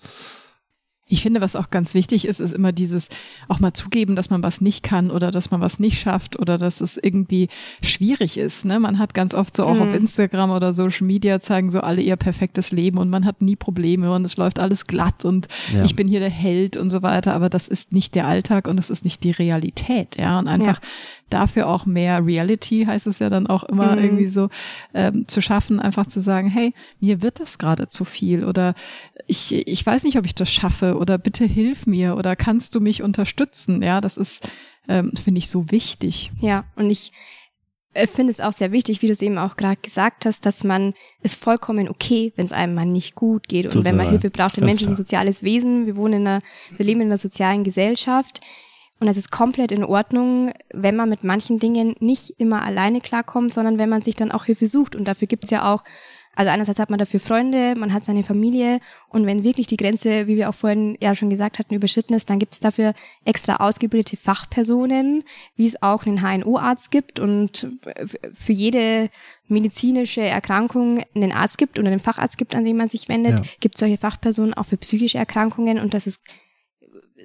Ich 1.09 1.21
finde, 1.21 1.39
was 1.39 1.55
auch 1.55 1.69
ganz 1.69 1.93
wichtig 1.93 2.27
ist, 2.27 2.39
ist 2.41 2.53
immer 2.53 2.73
dieses 2.73 3.07
auch 3.47 3.59
mal 3.59 3.73
zugeben, 3.73 4.15
dass 4.15 4.29
man 4.29 4.43
was 4.43 4.59
nicht 4.59 4.83
kann 4.83 5.09
oder 5.09 5.31
dass 5.31 5.51
man 5.51 5.61
was 5.61 5.79
nicht 5.79 5.99
schafft 5.99 6.37
oder 6.37 6.57
dass 6.57 6.81
es 6.81 6.97
irgendwie 6.97 7.47
schwierig 7.81 8.37
ist. 8.37 8.65
Ne? 8.65 8.79
Man 8.79 8.99
hat 8.99 9.13
ganz 9.13 9.33
oft 9.33 9.55
so 9.55 9.65
auch 9.65 9.75
mhm. 9.75 9.81
auf 9.81 9.95
Instagram 9.95 10.51
oder 10.51 10.73
Social 10.73 11.07
Media 11.07 11.39
zeigen 11.39 11.71
so 11.71 11.79
alle 11.79 12.01
ihr 12.01 12.17
perfektes 12.17 12.71
Leben 12.71 12.97
und 12.97 13.09
man 13.09 13.25
hat 13.25 13.41
nie 13.41 13.55
Probleme 13.55 14.13
und 14.13 14.25
es 14.25 14.35
läuft 14.35 14.59
alles 14.59 14.87
glatt 14.87 15.23
und 15.23 15.47
ja. 15.73 15.85
ich 15.85 15.95
bin 15.95 16.09
hier 16.09 16.19
der 16.19 16.29
Held 16.29 16.75
und 16.75 16.89
so 16.89 17.01
weiter. 17.01 17.33
Aber 17.33 17.49
das 17.49 17.69
ist 17.69 17.93
nicht 17.93 18.13
der 18.13 18.27
Alltag 18.27 18.67
und 18.67 18.77
es 18.77 18.89
ist 18.89 19.05
nicht 19.05 19.23
die 19.23 19.31
Realität. 19.31 20.17
Ja, 20.17 20.39
und 20.39 20.49
einfach 20.49 20.81
ja. 20.81 20.87
dafür 21.29 21.67
auch 21.69 21.85
mehr 21.85 22.25
Reality 22.25 22.85
heißt 22.85 23.07
es 23.07 23.19
ja 23.19 23.29
dann 23.29 23.47
auch 23.47 23.63
immer 23.63 23.95
mhm. 23.95 24.03
irgendwie 24.03 24.27
so 24.27 24.49
ähm, 24.93 25.25
zu 25.27 25.41
schaffen, 25.41 25.79
einfach 25.79 26.07
zu 26.07 26.19
sagen, 26.19 26.49
hey, 26.49 26.73
mir 26.99 27.21
wird 27.21 27.39
das 27.39 27.57
gerade 27.57 27.87
zu 27.87 28.03
viel 28.03 28.43
oder 28.43 28.73
ich, 29.27 29.67
ich 29.67 29.85
weiß 29.85 30.03
nicht, 30.03 30.17
ob 30.17 30.25
ich 30.25 30.35
das 30.35 30.49
schaffe 30.49 30.96
oder 30.97 31.17
bitte 31.17 31.45
hilf 31.45 31.87
mir 31.87 32.15
oder 32.15 32.35
kannst 32.35 32.75
du 32.75 32.79
mich 32.79 33.03
unterstützen? 33.03 33.81
Ja, 33.81 34.01
das 34.01 34.17
ist, 34.17 34.49
ähm, 34.87 35.11
finde 35.15 35.39
ich, 35.39 35.49
so 35.49 35.71
wichtig. 35.71 36.31
Ja, 36.39 36.65
und 36.75 36.89
ich 36.89 37.11
äh, 37.97 38.05
finde 38.05 38.31
es 38.31 38.39
auch 38.39 38.53
sehr 38.53 38.71
wichtig, 38.71 39.01
wie 39.01 39.07
du 39.07 39.11
es 39.11 39.21
eben 39.21 39.37
auch 39.37 39.57
gerade 39.57 39.81
gesagt 39.81 40.25
hast, 40.25 40.45
dass 40.45 40.63
man 40.63 40.93
es 41.21 41.35
vollkommen 41.35 41.89
okay, 41.89 42.31
wenn 42.35 42.45
es 42.45 42.51
einem 42.51 42.75
mal 42.75 42.85
nicht 42.85 43.15
gut 43.15 43.47
geht 43.47 43.65
und 43.65 43.71
Total. 43.71 43.85
wenn 43.85 43.97
man 43.97 44.09
Hilfe 44.09 44.29
braucht. 44.29 44.57
Der 44.57 44.63
Mensch 44.63 44.81
ist 44.81 44.87
ein 44.87 44.95
soziales 44.95 45.43
Wesen. 45.43 45.87
Wir 45.87 45.95
wohnen 45.95 46.21
in 46.21 46.27
einer, 46.27 46.41
wir 46.75 46.85
leben 46.85 47.01
in 47.01 47.07
einer 47.07 47.17
sozialen 47.17 47.63
Gesellschaft. 47.63 48.41
Und 48.99 49.07
es 49.07 49.17
ist 49.17 49.31
komplett 49.31 49.71
in 49.71 49.83
Ordnung, 49.83 50.51
wenn 50.73 50.95
man 50.95 51.09
mit 51.09 51.23
manchen 51.23 51.59
Dingen 51.59 51.95
nicht 51.99 52.31
immer 52.39 52.63
alleine 52.63 52.99
klarkommt, 52.99 53.53
sondern 53.53 53.77
wenn 53.77 53.89
man 53.89 54.01
sich 54.01 54.15
dann 54.15 54.31
auch 54.31 54.45
Hilfe 54.45 54.67
sucht. 54.67 54.95
Und 54.95 55.07
dafür 55.07 55.27
gibt's 55.27 55.51
ja 55.51 55.71
auch 55.71 55.83
also 56.37 56.51
einerseits 56.51 56.77
hat 56.77 56.91
man 56.91 56.99
dafür 56.99 57.19
Freunde, 57.19 57.73
man 57.75 57.91
hat 57.91 58.03
seine 58.03 58.23
Familie 58.23 58.79
und 59.09 59.25
wenn 59.25 59.43
wirklich 59.43 59.65
die 59.65 59.75
Grenze, 59.75 60.27
wie 60.27 60.37
wir 60.37 60.49
auch 60.49 60.53
vorhin 60.53 60.95
ja 61.01 61.15
schon 61.15 61.31
gesagt 61.31 61.57
hatten, 61.57 61.73
überschritten 61.73 62.13
ist, 62.13 62.29
dann 62.29 62.37
gibt 62.37 62.53
es 62.53 62.59
dafür 62.59 62.93
extra 63.25 63.55
ausgebildete 63.55 64.17
Fachpersonen, 64.17 65.23
wie 65.55 65.65
es 65.65 65.81
auch 65.81 66.05
einen 66.05 66.21
HNO-Arzt 66.21 66.91
gibt 66.91 67.19
und 67.19 67.67
für 68.31 68.53
jede 68.53 69.09
medizinische 69.47 70.21
Erkrankung 70.21 71.03
einen 71.15 71.31
Arzt 71.31 71.57
gibt 71.57 71.79
oder 71.79 71.87
einen 71.87 71.99
Facharzt 71.99 72.37
gibt, 72.37 72.53
an 72.53 72.65
den 72.65 72.77
man 72.77 72.89
sich 72.89 73.09
wendet, 73.09 73.39
ja. 73.39 73.45
gibt 73.59 73.73
es 73.73 73.79
solche 73.79 73.97
Fachpersonen 73.97 74.53
auch 74.53 74.67
für 74.67 74.77
psychische 74.77 75.17
Erkrankungen 75.17 75.79
und 75.79 75.95
das 75.95 76.05
ist, 76.05 76.21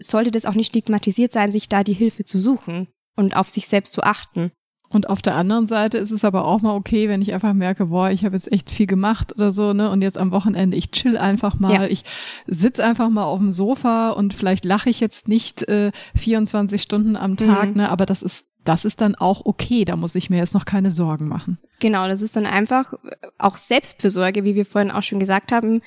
sollte 0.01 0.31
das 0.31 0.47
auch 0.47 0.55
nicht 0.55 0.69
stigmatisiert 0.69 1.35
sein, 1.35 1.53
sich 1.53 1.69
da 1.69 1.85
die 1.85 1.93
Hilfe 1.93 2.25
zu 2.25 2.41
suchen 2.41 2.89
und 3.15 3.37
auf 3.37 3.51
sich 3.51 3.69
selbst 3.69 3.93
zu 3.93 4.03
achten. 4.03 4.53
Und 4.93 5.09
auf 5.09 5.23
der 5.23 5.37
anderen 5.37 5.67
Seite 5.67 5.99
ist 5.99 6.11
es 6.11 6.25
aber 6.25 6.45
auch 6.45 6.61
mal 6.61 6.75
okay, 6.75 7.09
wenn 7.09 7.23
ich 7.23 7.33
einfach 7.33 7.55
merke, 7.55 7.87
boah, 7.87 8.11
ich 8.11 8.25
habe 8.25 8.37
jetzt 8.37 8.53
echt 8.53 8.71
viel 8.71 8.87
gemacht 8.87 9.35
oder 9.35 9.51
so, 9.51 9.73
ne? 9.73 9.91
Und 9.91 10.03
jetzt 10.03 10.19
am 10.19 10.33
Wochenende, 10.33 10.77
ich 10.77 10.91
chill 10.91 11.17
einfach 11.17 11.59
mal, 11.59 11.73
ja. 11.73 11.85
ich 11.87 12.05
sitz 12.47 12.79
einfach 12.79 13.09
mal 13.09 13.25
auf 13.25 13.39
dem 13.39 13.53
Sofa 13.53 14.11
und 14.11 14.35
vielleicht 14.35 14.65
lache 14.65 14.91
ich 14.91 15.01
jetzt 15.01 15.29
nicht 15.29 15.63
äh, 15.69 15.93
24 16.15 16.81
Stunden 16.81 17.17
am 17.17 17.37
Tag, 17.37 17.71
mhm. 17.71 17.77
ne? 17.77 17.89
Aber 17.91 18.07
das 18.07 18.23
ist 18.23 18.47
das 18.65 18.85
ist 18.85 19.01
dann 19.01 19.17
auch 19.17 19.45
okay, 19.45 19.85
da 19.85 19.97
muss 19.97 20.15
ich 20.15 20.31
mir 20.31 20.37
jetzt 20.37 20.55
noch 20.55 20.65
keine 20.65 20.93
Sorgen 20.93 21.27
machen. 21.27 21.59
Genau, 21.81 22.07
das 22.07 22.23
ist 22.23 22.37
dann 22.37 22.47
einfach 22.47 22.95
auch 23.39 23.57
Selbstfürsorge, 23.57 24.45
wie 24.45 24.55
wir 24.55 24.65
vorhin 24.65 24.93
auch 24.93 25.03
schon 25.03 25.19
gesagt 25.19 25.51
haben, 25.51 25.83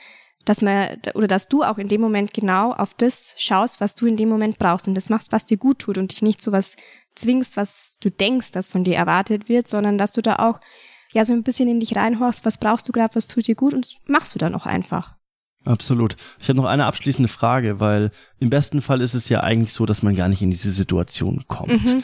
dass 0.46 0.62
man 0.62 0.98
oder 1.16 1.28
dass 1.28 1.48
du 1.48 1.64
auch 1.64 1.78
in 1.78 1.88
dem 1.88 2.02
Moment 2.02 2.34
genau 2.34 2.72
auf 2.72 2.94
das 2.94 3.36
schaust, 3.38 3.82
was 3.82 3.96
du 3.96 4.06
in 4.06 4.16
dem 4.16 4.30
Moment 4.30 4.58
brauchst 4.60 4.88
und 4.88 4.96
das 4.96 5.10
machst, 5.10 5.32
was 5.32 5.46
dir 5.46 5.58
gut 5.58 5.80
tut 5.80 5.98
und 5.98 6.12
dich 6.12 6.22
nicht 6.22 6.42
so 6.42 6.52
was 6.52 6.75
zwingst, 7.16 7.58
was 7.58 7.98
du 8.00 8.10
denkst, 8.10 8.52
dass 8.52 8.68
von 8.68 8.84
dir 8.84 8.96
erwartet 8.96 9.50
wird, 9.50 9.68
sondern 9.68 9.98
dass 9.98 10.12
du 10.12 10.22
da 10.22 10.38
auch 10.38 10.60
ja 11.14 11.25
so 11.25 11.34
ein 11.34 11.44
bisschen 11.44 11.68
in 11.68 11.80
dich 11.80 11.96
reinhorchst, 11.96 12.46
was 12.46 12.60
brauchst 12.60 12.88
du 12.88 12.92
gerade, 12.92 13.16
was 13.16 13.28
tut 13.28 13.48
dir 13.48 13.56
gut 13.56 13.74
und 13.74 13.98
machst 14.08 14.36
du 14.36 14.40
dann 14.40 14.54
auch 14.54 14.66
einfach. 14.66 15.16
Absolut. 15.66 16.16
Ich 16.40 16.48
habe 16.48 16.58
noch 16.58 16.66
eine 16.66 16.86
abschließende 16.86 17.28
Frage, 17.28 17.80
weil 17.80 18.12
im 18.40 18.52
besten 18.52 18.82
Fall 18.82 19.02
ist 19.02 19.16
es 19.16 19.30
ja 19.30 19.42
eigentlich 19.42 19.74
so, 19.74 19.86
dass 19.86 20.04
man 20.04 20.16
gar 20.16 20.30
nicht 20.30 20.44
in 20.44 20.52
diese 20.52 20.72
Situation 20.72 21.46
kommt. 21.48 21.86
Mhm. 21.86 22.04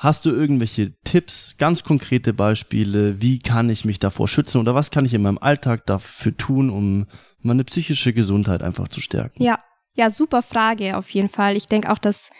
Hast 0.00 0.24
du 0.24 0.30
irgendwelche 0.30 0.94
Tipps, 1.04 1.56
ganz 1.58 1.84
konkrete 1.84 2.32
Beispiele, 2.32 3.20
wie 3.20 3.38
kann 3.38 3.68
ich 3.68 3.84
mich 3.84 3.98
davor 3.98 4.28
schützen 4.28 4.58
oder 4.58 4.74
was 4.74 4.90
kann 4.90 5.04
ich 5.04 5.12
in 5.12 5.20
meinem 5.20 5.36
Alltag 5.36 5.84
dafür 5.84 6.34
tun, 6.34 6.70
um 6.70 7.06
meine 7.40 7.64
psychische 7.64 8.14
Gesundheit 8.14 8.62
einfach 8.62 8.88
zu 8.88 9.02
stärken? 9.02 9.42
Ja, 9.42 9.58
ja, 9.92 10.08
super 10.08 10.40
Frage 10.40 10.96
auf 10.96 11.10
jeden 11.10 11.28
Fall. 11.28 11.54
Ich 11.54 11.66
denke 11.66 11.92
auch, 11.92 11.98
dass 11.98 12.30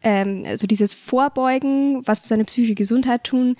ähm, 0.00 0.46
so 0.56 0.68
dieses 0.68 0.94
Vorbeugen, 0.94 2.06
was 2.06 2.20
für 2.20 2.28
seine 2.28 2.44
psychische 2.44 2.76
Gesundheit 2.76 3.24
tun, 3.24 3.56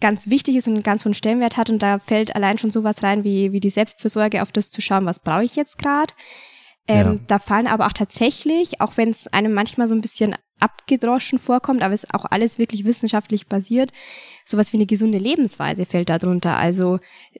ganz 0.00 0.30
wichtig 0.30 0.54
ist 0.54 0.68
und 0.68 0.74
einen 0.74 0.84
ganz 0.84 1.04
hohen 1.04 1.14
Stellenwert 1.14 1.56
hat. 1.56 1.70
Und 1.70 1.82
da 1.82 1.98
fällt 1.98 2.36
allein 2.36 2.56
schon 2.56 2.70
sowas 2.70 3.02
rein 3.02 3.24
wie, 3.24 3.50
wie 3.50 3.58
die 3.58 3.70
Selbstfürsorge, 3.70 4.42
auf 4.42 4.52
das 4.52 4.70
zu 4.70 4.80
schauen, 4.80 5.06
was 5.06 5.18
brauche 5.18 5.42
ich 5.42 5.56
jetzt 5.56 5.76
gerade. 5.76 6.14
Ähm, 6.86 7.14
ja. 7.14 7.18
Da 7.26 7.38
fallen 7.40 7.66
aber 7.66 7.88
auch 7.88 7.92
tatsächlich, 7.92 8.80
auch 8.80 8.96
wenn 8.96 9.10
es 9.10 9.26
einem 9.26 9.54
manchmal 9.54 9.88
so 9.88 9.96
ein 9.96 10.00
bisschen 10.00 10.36
abgedroschen 10.60 11.38
vorkommt, 11.38 11.82
aber 11.82 11.94
es 11.94 12.04
ist 12.04 12.14
auch 12.14 12.24
alles 12.30 12.58
wirklich 12.58 12.84
wissenschaftlich 12.84 13.46
basiert, 13.46 13.92
sowas 14.44 14.72
wie 14.72 14.76
eine 14.76 14.86
gesunde 14.86 15.18
Lebensweise 15.18 15.86
fällt 15.86 16.08
darunter. 16.08 16.56
Also 16.56 16.98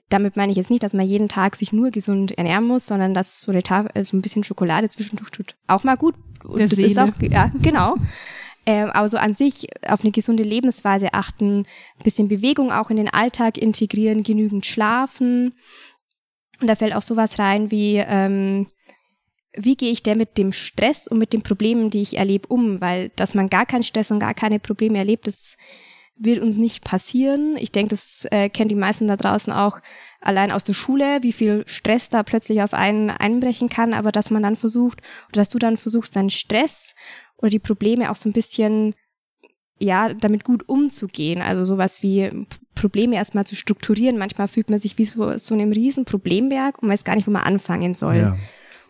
damit 0.09 0.35
meine 0.37 0.51
ich 0.51 0.57
jetzt 0.57 0.69
nicht, 0.69 0.83
dass 0.83 0.93
man 0.93 1.07
jeden 1.07 1.29
Tag 1.29 1.55
sich 1.55 1.71
nur 1.71 1.91
gesund 1.91 2.37
ernähren 2.37 2.65
muss, 2.65 2.85
sondern 2.85 3.13
dass 3.13 3.41
so, 3.41 3.51
eine 3.51 3.63
Tafel, 3.63 4.03
so 4.03 4.17
ein 4.17 4.21
bisschen 4.21 4.43
Schokolade 4.43 4.89
zwischendurch 4.89 5.31
tut 5.31 5.55
auch 5.67 5.83
mal 5.83 5.97
gut. 5.97 6.15
Und 6.43 6.57
Der 6.57 6.67
das 6.67 6.77
Seele. 6.77 6.91
ist 6.91 6.99
auch, 6.99 7.11
ja, 7.21 7.51
genau. 7.61 7.95
Ähm, 8.65 8.89
aber 8.91 9.09
so 9.09 9.17
an 9.17 9.33
sich 9.33 9.67
auf 9.87 10.01
eine 10.01 10.11
gesunde 10.11 10.43
Lebensweise 10.43 11.13
achten, 11.13 11.61
ein 11.61 12.03
bisschen 12.03 12.27
Bewegung 12.27 12.71
auch 12.71 12.89
in 12.89 12.97
den 12.97 13.09
Alltag 13.09 13.57
integrieren, 13.57 14.23
genügend 14.23 14.65
schlafen. 14.65 15.53
Und 16.59 16.67
da 16.67 16.75
fällt 16.75 16.95
auch 16.95 17.01
sowas 17.01 17.39
rein 17.39 17.71
wie, 17.71 17.97
ähm, 17.97 18.67
wie 19.53 19.75
gehe 19.75 19.91
ich 19.91 20.03
denn 20.03 20.17
mit 20.17 20.37
dem 20.37 20.53
Stress 20.53 21.07
und 21.07 21.17
mit 21.17 21.33
den 21.33 21.41
Problemen, 21.41 21.89
die 21.89 22.01
ich 22.01 22.17
erlebe, 22.17 22.47
um? 22.47 22.79
Weil, 22.81 23.09
dass 23.15 23.33
man 23.33 23.49
gar 23.49 23.65
keinen 23.65 23.83
Stress 23.83 24.11
und 24.11 24.19
gar 24.19 24.33
keine 24.33 24.59
Probleme 24.59 24.97
erlebt, 24.97 25.27
das 25.27 25.57
wird 26.15 26.41
uns 26.41 26.57
nicht 26.57 26.83
passieren. 26.83 27.57
Ich 27.57 27.71
denke, 27.71 27.89
das 27.89 28.27
äh, 28.31 28.49
kennen 28.49 28.69
die 28.69 28.75
meisten 28.75 29.07
da 29.07 29.17
draußen 29.17 29.51
auch 29.51 29.79
allein 30.19 30.51
aus 30.51 30.63
der 30.63 30.73
Schule, 30.73 31.23
wie 31.23 31.31
viel 31.31 31.63
Stress 31.65 32.09
da 32.09 32.23
plötzlich 32.23 32.61
auf 32.61 32.73
einen 32.73 33.09
einbrechen 33.09 33.69
kann, 33.69 33.93
aber 33.93 34.11
dass 34.11 34.29
man 34.29 34.43
dann 34.43 34.55
versucht, 34.55 35.01
oder 35.29 35.41
dass 35.41 35.49
du 35.49 35.57
dann 35.57 35.77
versuchst, 35.77 36.15
deinen 36.15 36.29
Stress 36.29 36.95
oder 37.37 37.49
die 37.49 37.59
Probleme 37.59 38.11
auch 38.11 38.15
so 38.15 38.29
ein 38.29 38.33
bisschen, 38.33 38.93
ja, 39.79 40.13
damit 40.13 40.43
gut 40.43 40.69
umzugehen. 40.69 41.41
Also 41.41 41.65
sowas 41.65 42.03
wie 42.03 42.45
Probleme 42.75 43.15
erstmal 43.15 43.47
zu 43.47 43.55
strukturieren. 43.55 44.19
Manchmal 44.19 44.47
fühlt 44.47 44.69
man 44.69 44.77
sich 44.77 44.97
wie 44.99 45.05
so, 45.05 45.37
so 45.37 45.55
einem 45.55 45.71
riesen 45.71 46.05
Problemberg 46.05 46.81
und 46.83 46.89
weiß 46.89 47.03
gar 47.03 47.15
nicht, 47.15 47.27
wo 47.27 47.31
man 47.31 47.43
anfangen 47.43 47.95
soll. 47.95 48.17
Ja. 48.17 48.37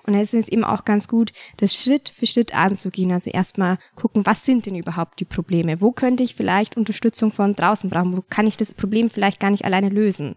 Und 0.05 0.13
da 0.13 0.21
ist 0.21 0.33
es 0.33 0.47
eben 0.47 0.63
auch 0.63 0.85
ganz 0.85 1.07
gut, 1.07 1.31
das 1.57 1.75
Schritt 1.75 2.09
für 2.09 2.25
Schritt 2.25 2.55
anzugehen. 2.55 3.11
Also 3.11 3.29
erstmal 3.29 3.77
gucken, 3.95 4.25
was 4.25 4.45
sind 4.45 4.65
denn 4.65 4.75
überhaupt 4.75 5.19
die 5.19 5.25
Probleme? 5.25 5.81
Wo 5.81 5.91
könnte 5.91 6.23
ich 6.23 6.35
vielleicht 6.35 6.77
Unterstützung 6.77 7.31
von 7.31 7.55
draußen 7.55 7.89
brauchen? 7.89 8.17
Wo 8.17 8.23
kann 8.27 8.47
ich 8.47 8.57
das 8.57 8.71
Problem 8.71 9.09
vielleicht 9.09 9.39
gar 9.39 9.51
nicht 9.51 9.65
alleine 9.65 9.89
lösen? 9.89 10.35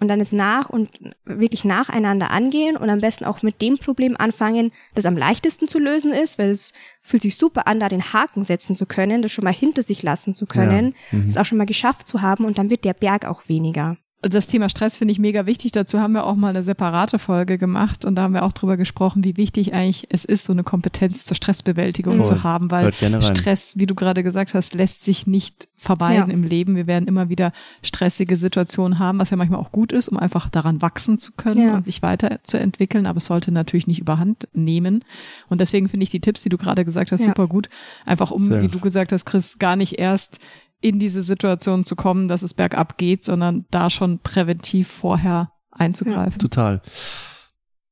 Und 0.00 0.08
dann 0.08 0.20
ist 0.20 0.32
nach 0.32 0.70
und 0.70 0.90
wirklich 1.24 1.64
nacheinander 1.64 2.30
angehen 2.30 2.76
und 2.76 2.90
am 2.90 3.00
besten 3.00 3.24
auch 3.24 3.42
mit 3.42 3.62
dem 3.62 3.78
Problem 3.78 4.16
anfangen, 4.18 4.72
das 4.94 5.06
am 5.06 5.16
leichtesten 5.16 5.68
zu 5.68 5.78
lösen 5.78 6.12
ist, 6.12 6.38
weil 6.38 6.50
es 6.50 6.72
fühlt 7.00 7.22
sich 7.22 7.36
super 7.36 7.68
an, 7.68 7.78
da 7.78 7.88
den 7.88 8.12
Haken 8.12 8.44
setzen 8.44 8.74
zu 8.74 8.86
können, 8.86 9.22
das 9.22 9.30
schon 9.30 9.44
mal 9.44 9.54
hinter 9.54 9.82
sich 9.82 10.02
lassen 10.02 10.34
zu 10.34 10.46
können, 10.46 10.94
ja. 11.12 11.18
mhm. 11.18 11.26
das 11.26 11.36
auch 11.36 11.46
schon 11.46 11.58
mal 11.58 11.64
geschafft 11.64 12.08
zu 12.08 12.22
haben 12.22 12.44
und 12.44 12.58
dann 12.58 12.70
wird 12.70 12.84
der 12.84 12.92
Berg 12.92 13.24
auch 13.24 13.48
weniger 13.48 13.96
das 14.28 14.46
Thema 14.46 14.68
Stress 14.68 14.98
finde 14.98 15.12
ich 15.12 15.18
mega 15.18 15.46
wichtig. 15.46 15.72
Dazu 15.72 16.00
haben 16.00 16.12
wir 16.12 16.24
auch 16.24 16.36
mal 16.36 16.48
eine 16.48 16.62
separate 16.62 17.18
Folge 17.18 17.58
gemacht 17.58 18.04
und 18.04 18.14
da 18.14 18.22
haben 18.22 18.34
wir 18.34 18.44
auch 18.44 18.52
drüber 18.52 18.76
gesprochen, 18.76 19.24
wie 19.24 19.36
wichtig 19.36 19.74
eigentlich 19.74 20.06
es 20.10 20.24
ist, 20.24 20.44
so 20.44 20.52
eine 20.52 20.64
Kompetenz 20.64 21.24
zur 21.24 21.36
Stressbewältigung 21.36 22.16
Voll. 22.16 22.26
zu 22.26 22.42
haben, 22.42 22.70
weil 22.70 22.92
Stress, 22.92 23.76
wie 23.76 23.86
du 23.86 23.94
gerade 23.94 24.22
gesagt 24.22 24.54
hast, 24.54 24.74
lässt 24.74 25.04
sich 25.04 25.26
nicht 25.26 25.68
vermeiden 25.76 26.30
ja. 26.30 26.34
im 26.34 26.42
Leben. 26.42 26.76
Wir 26.76 26.86
werden 26.86 27.06
immer 27.06 27.28
wieder 27.28 27.52
stressige 27.82 28.36
Situationen 28.36 28.98
haben, 28.98 29.18
was 29.18 29.30
ja 29.30 29.36
manchmal 29.36 29.60
auch 29.60 29.72
gut 29.72 29.92
ist, 29.92 30.08
um 30.08 30.18
einfach 30.18 30.48
daran 30.48 30.80
wachsen 30.80 31.18
zu 31.18 31.32
können 31.32 31.68
ja. 31.68 31.74
und 31.74 31.84
sich 31.84 32.02
weiterzuentwickeln, 32.02 33.06
aber 33.06 33.18
es 33.18 33.26
sollte 33.26 33.52
natürlich 33.52 33.86
nicht 33.86 34.00
überhand 34.00 34.48
nehmen. 34.52 35.04
Und 35.48 35.60
deswegen 35.60 35.88
finde 35.88 36.04
ich 36.04 36.10
die 36.10 36.20
Tipps, 36.20 36.42
die 36.42 36.48
du 36.48 36.58
gerade 36.58 36.84
gesagt 36.84 37.12
hast, 37.12 37.20
ja. 37.20 37.26
super 37.26 37.46
gut. 37.46 37.68
Einfach 38.06 38.30
um, 38.30 38.42
Sehr. 38.42 38.62
wie 38.62 38.68
du 38.68 38.80
gesagt 38.80 39.12
hast, 39.12 39.24
Chris, 39.26 39.58
gar 39.58 39.76
nicht 39.76 39.98
erst 39.98 40.38
in 40.84 40.98
diese 40.98 41.22
Situation 41.22 41.86
zu 41.86 41.96
kommen, 41.96 42.28
dass 42.28 42.42
es 42.42 42.52
bergab 42.52 42.98
geht, 42.98 43.24
sondern 43.24 43.64
da 43.70 43.88
schon 43.88 44.18
präventiv 44.18 44.88
vorher 44.88 45.50
einzugreifen. 45.70 46.32
Ja, 46.32 46.38
total. 46.38 46.82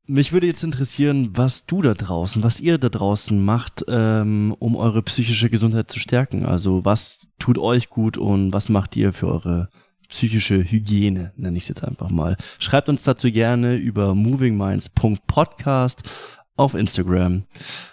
Mich 0.06 0.32
würde 0.34 0.46
jetzt 0.46 0.62
interessieren, 0.62 1.30
was 1.32 1.64
du 1.64 1.80
da 1.80 1.94
draußen, 1.94 2.42
was 2.42 2.60
ihr 2.60 2.76
da 2.76 2.90
draußen 2.90 3.42
macht, 3.42 3.82
ähm, 3.88 4.54
um 4.58 4.76
eure 4.76 5.00
psychische 5.02 5.48
Gesundheit 5.48 5.90
zu 5.90 6.00
stärken. 6.00 6.44
Also 6.44 6.84
was 6.84 7.28
tut 7.38 7.56
euch 7.56 7.88
gut 7.88 8.18
und 8.18 8.52
was 8.52 8.68
macht 8.68 8.94
ihr 8.96 9.14
für 9.14 9.28
eure 9.28 9.70
psychische 10.10 10.62
Hygiene, 10.62 11.32
nenne 11.36 11.56
ich 11.56 11.64
es 11.64 11.68
jetzt 11.68 11.88
einfach 11.88 12.10
mal. 12.10 12.36
Schreibt 12.58 12.90
uns 12.90 13.04
dazu 13.04 13.32
gerne 13.32 13.76
über 13.76 14.14
movingminds.podcast 14.14 16.02
auf 16.56 16.74
Instagram. 16.74 17.44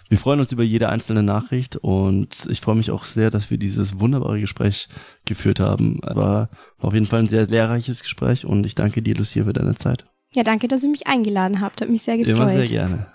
Wir 0.10 0.18
freuen 0.18 0.40
uns 0.40 0.52
über 0.52 0.64
jede 0.64 0.90
einzelne 0.90 1.22
Nachricht 1.22 1.76
und 1.78 2.48
ich 2.50 2.62
freue 2.62 2.76
mich 2.76 2.90
auch 2.90 3.06
sehr, 3.06 3.30
dass 3.30 3.52
wir 3.52 3.60
dieses 3.60 4.00
wunderbare 4.00 4.40
Gespräch 4.40 4.88
geführt 5.26 5.60
haben. 5.60 6.00
War, 6.02 6.16
war 6.16 6.50
auf 6.80 6.94
jeden 6.94 7.06
Fall 7.06 7.20
ein 7.20 7.28
sehr 7.28 7.46
lehrreiches 7.46 8.02
Gespräch 8.02 8.46
und 8.46 8.66
ich 8.66 8.74
danke 8.74 9.04
dir, 9.04 9.16
Lucia, 9.16 9.44
für 9.44 9.54
deine 9.54 9.76
Zeit. 9.76 10.06
Ja, 10.34 10.44
danke, 10.44 10.68
dass 10.68 10.84
ihr 10.84 10.90
mich 10.90 11.08
eingeladen 11.08 11.62
habt. 11.62 11.82
Hat 11.82 11.90
mich 11.90 12.02
sehr 12.02 12.18
gefreut. 12.18 12.36
Immer 12.36 12.50
sehr 12.50 12.68
gerne. 12.68 13.08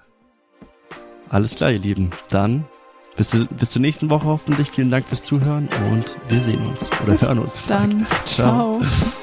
Alles 1.29 1.57
klar, 1.57 1.73
ihr 1.73 1.81
Lieben. 1.81 2.11
Dann 2.29 2.65
bis, 3.17 3.31
zu, 3.31 3.47
bis 3.47 3.71
zur 3.71 3.83
nächsten 3.83 4.09
Woche 4.11 4.27
hoffentlich. 4.27 4.71
Vielen 4.71 4.91
Dank 4.91 5.07
fürs 5.07 5.25
Zuhören 5.25 5.69
und 5.93 6.17
wir 6.29 6.43
sehen 6.43 6.61
uns 6.61 6.91
oder 7.03 7.13
bis 7.13 7.23
hören 7.23 7.39
uns. 7.41 7.63
Dann. 7.67 8.07
Ciao. 8.25 8.81
Ciao. 8.81 9.23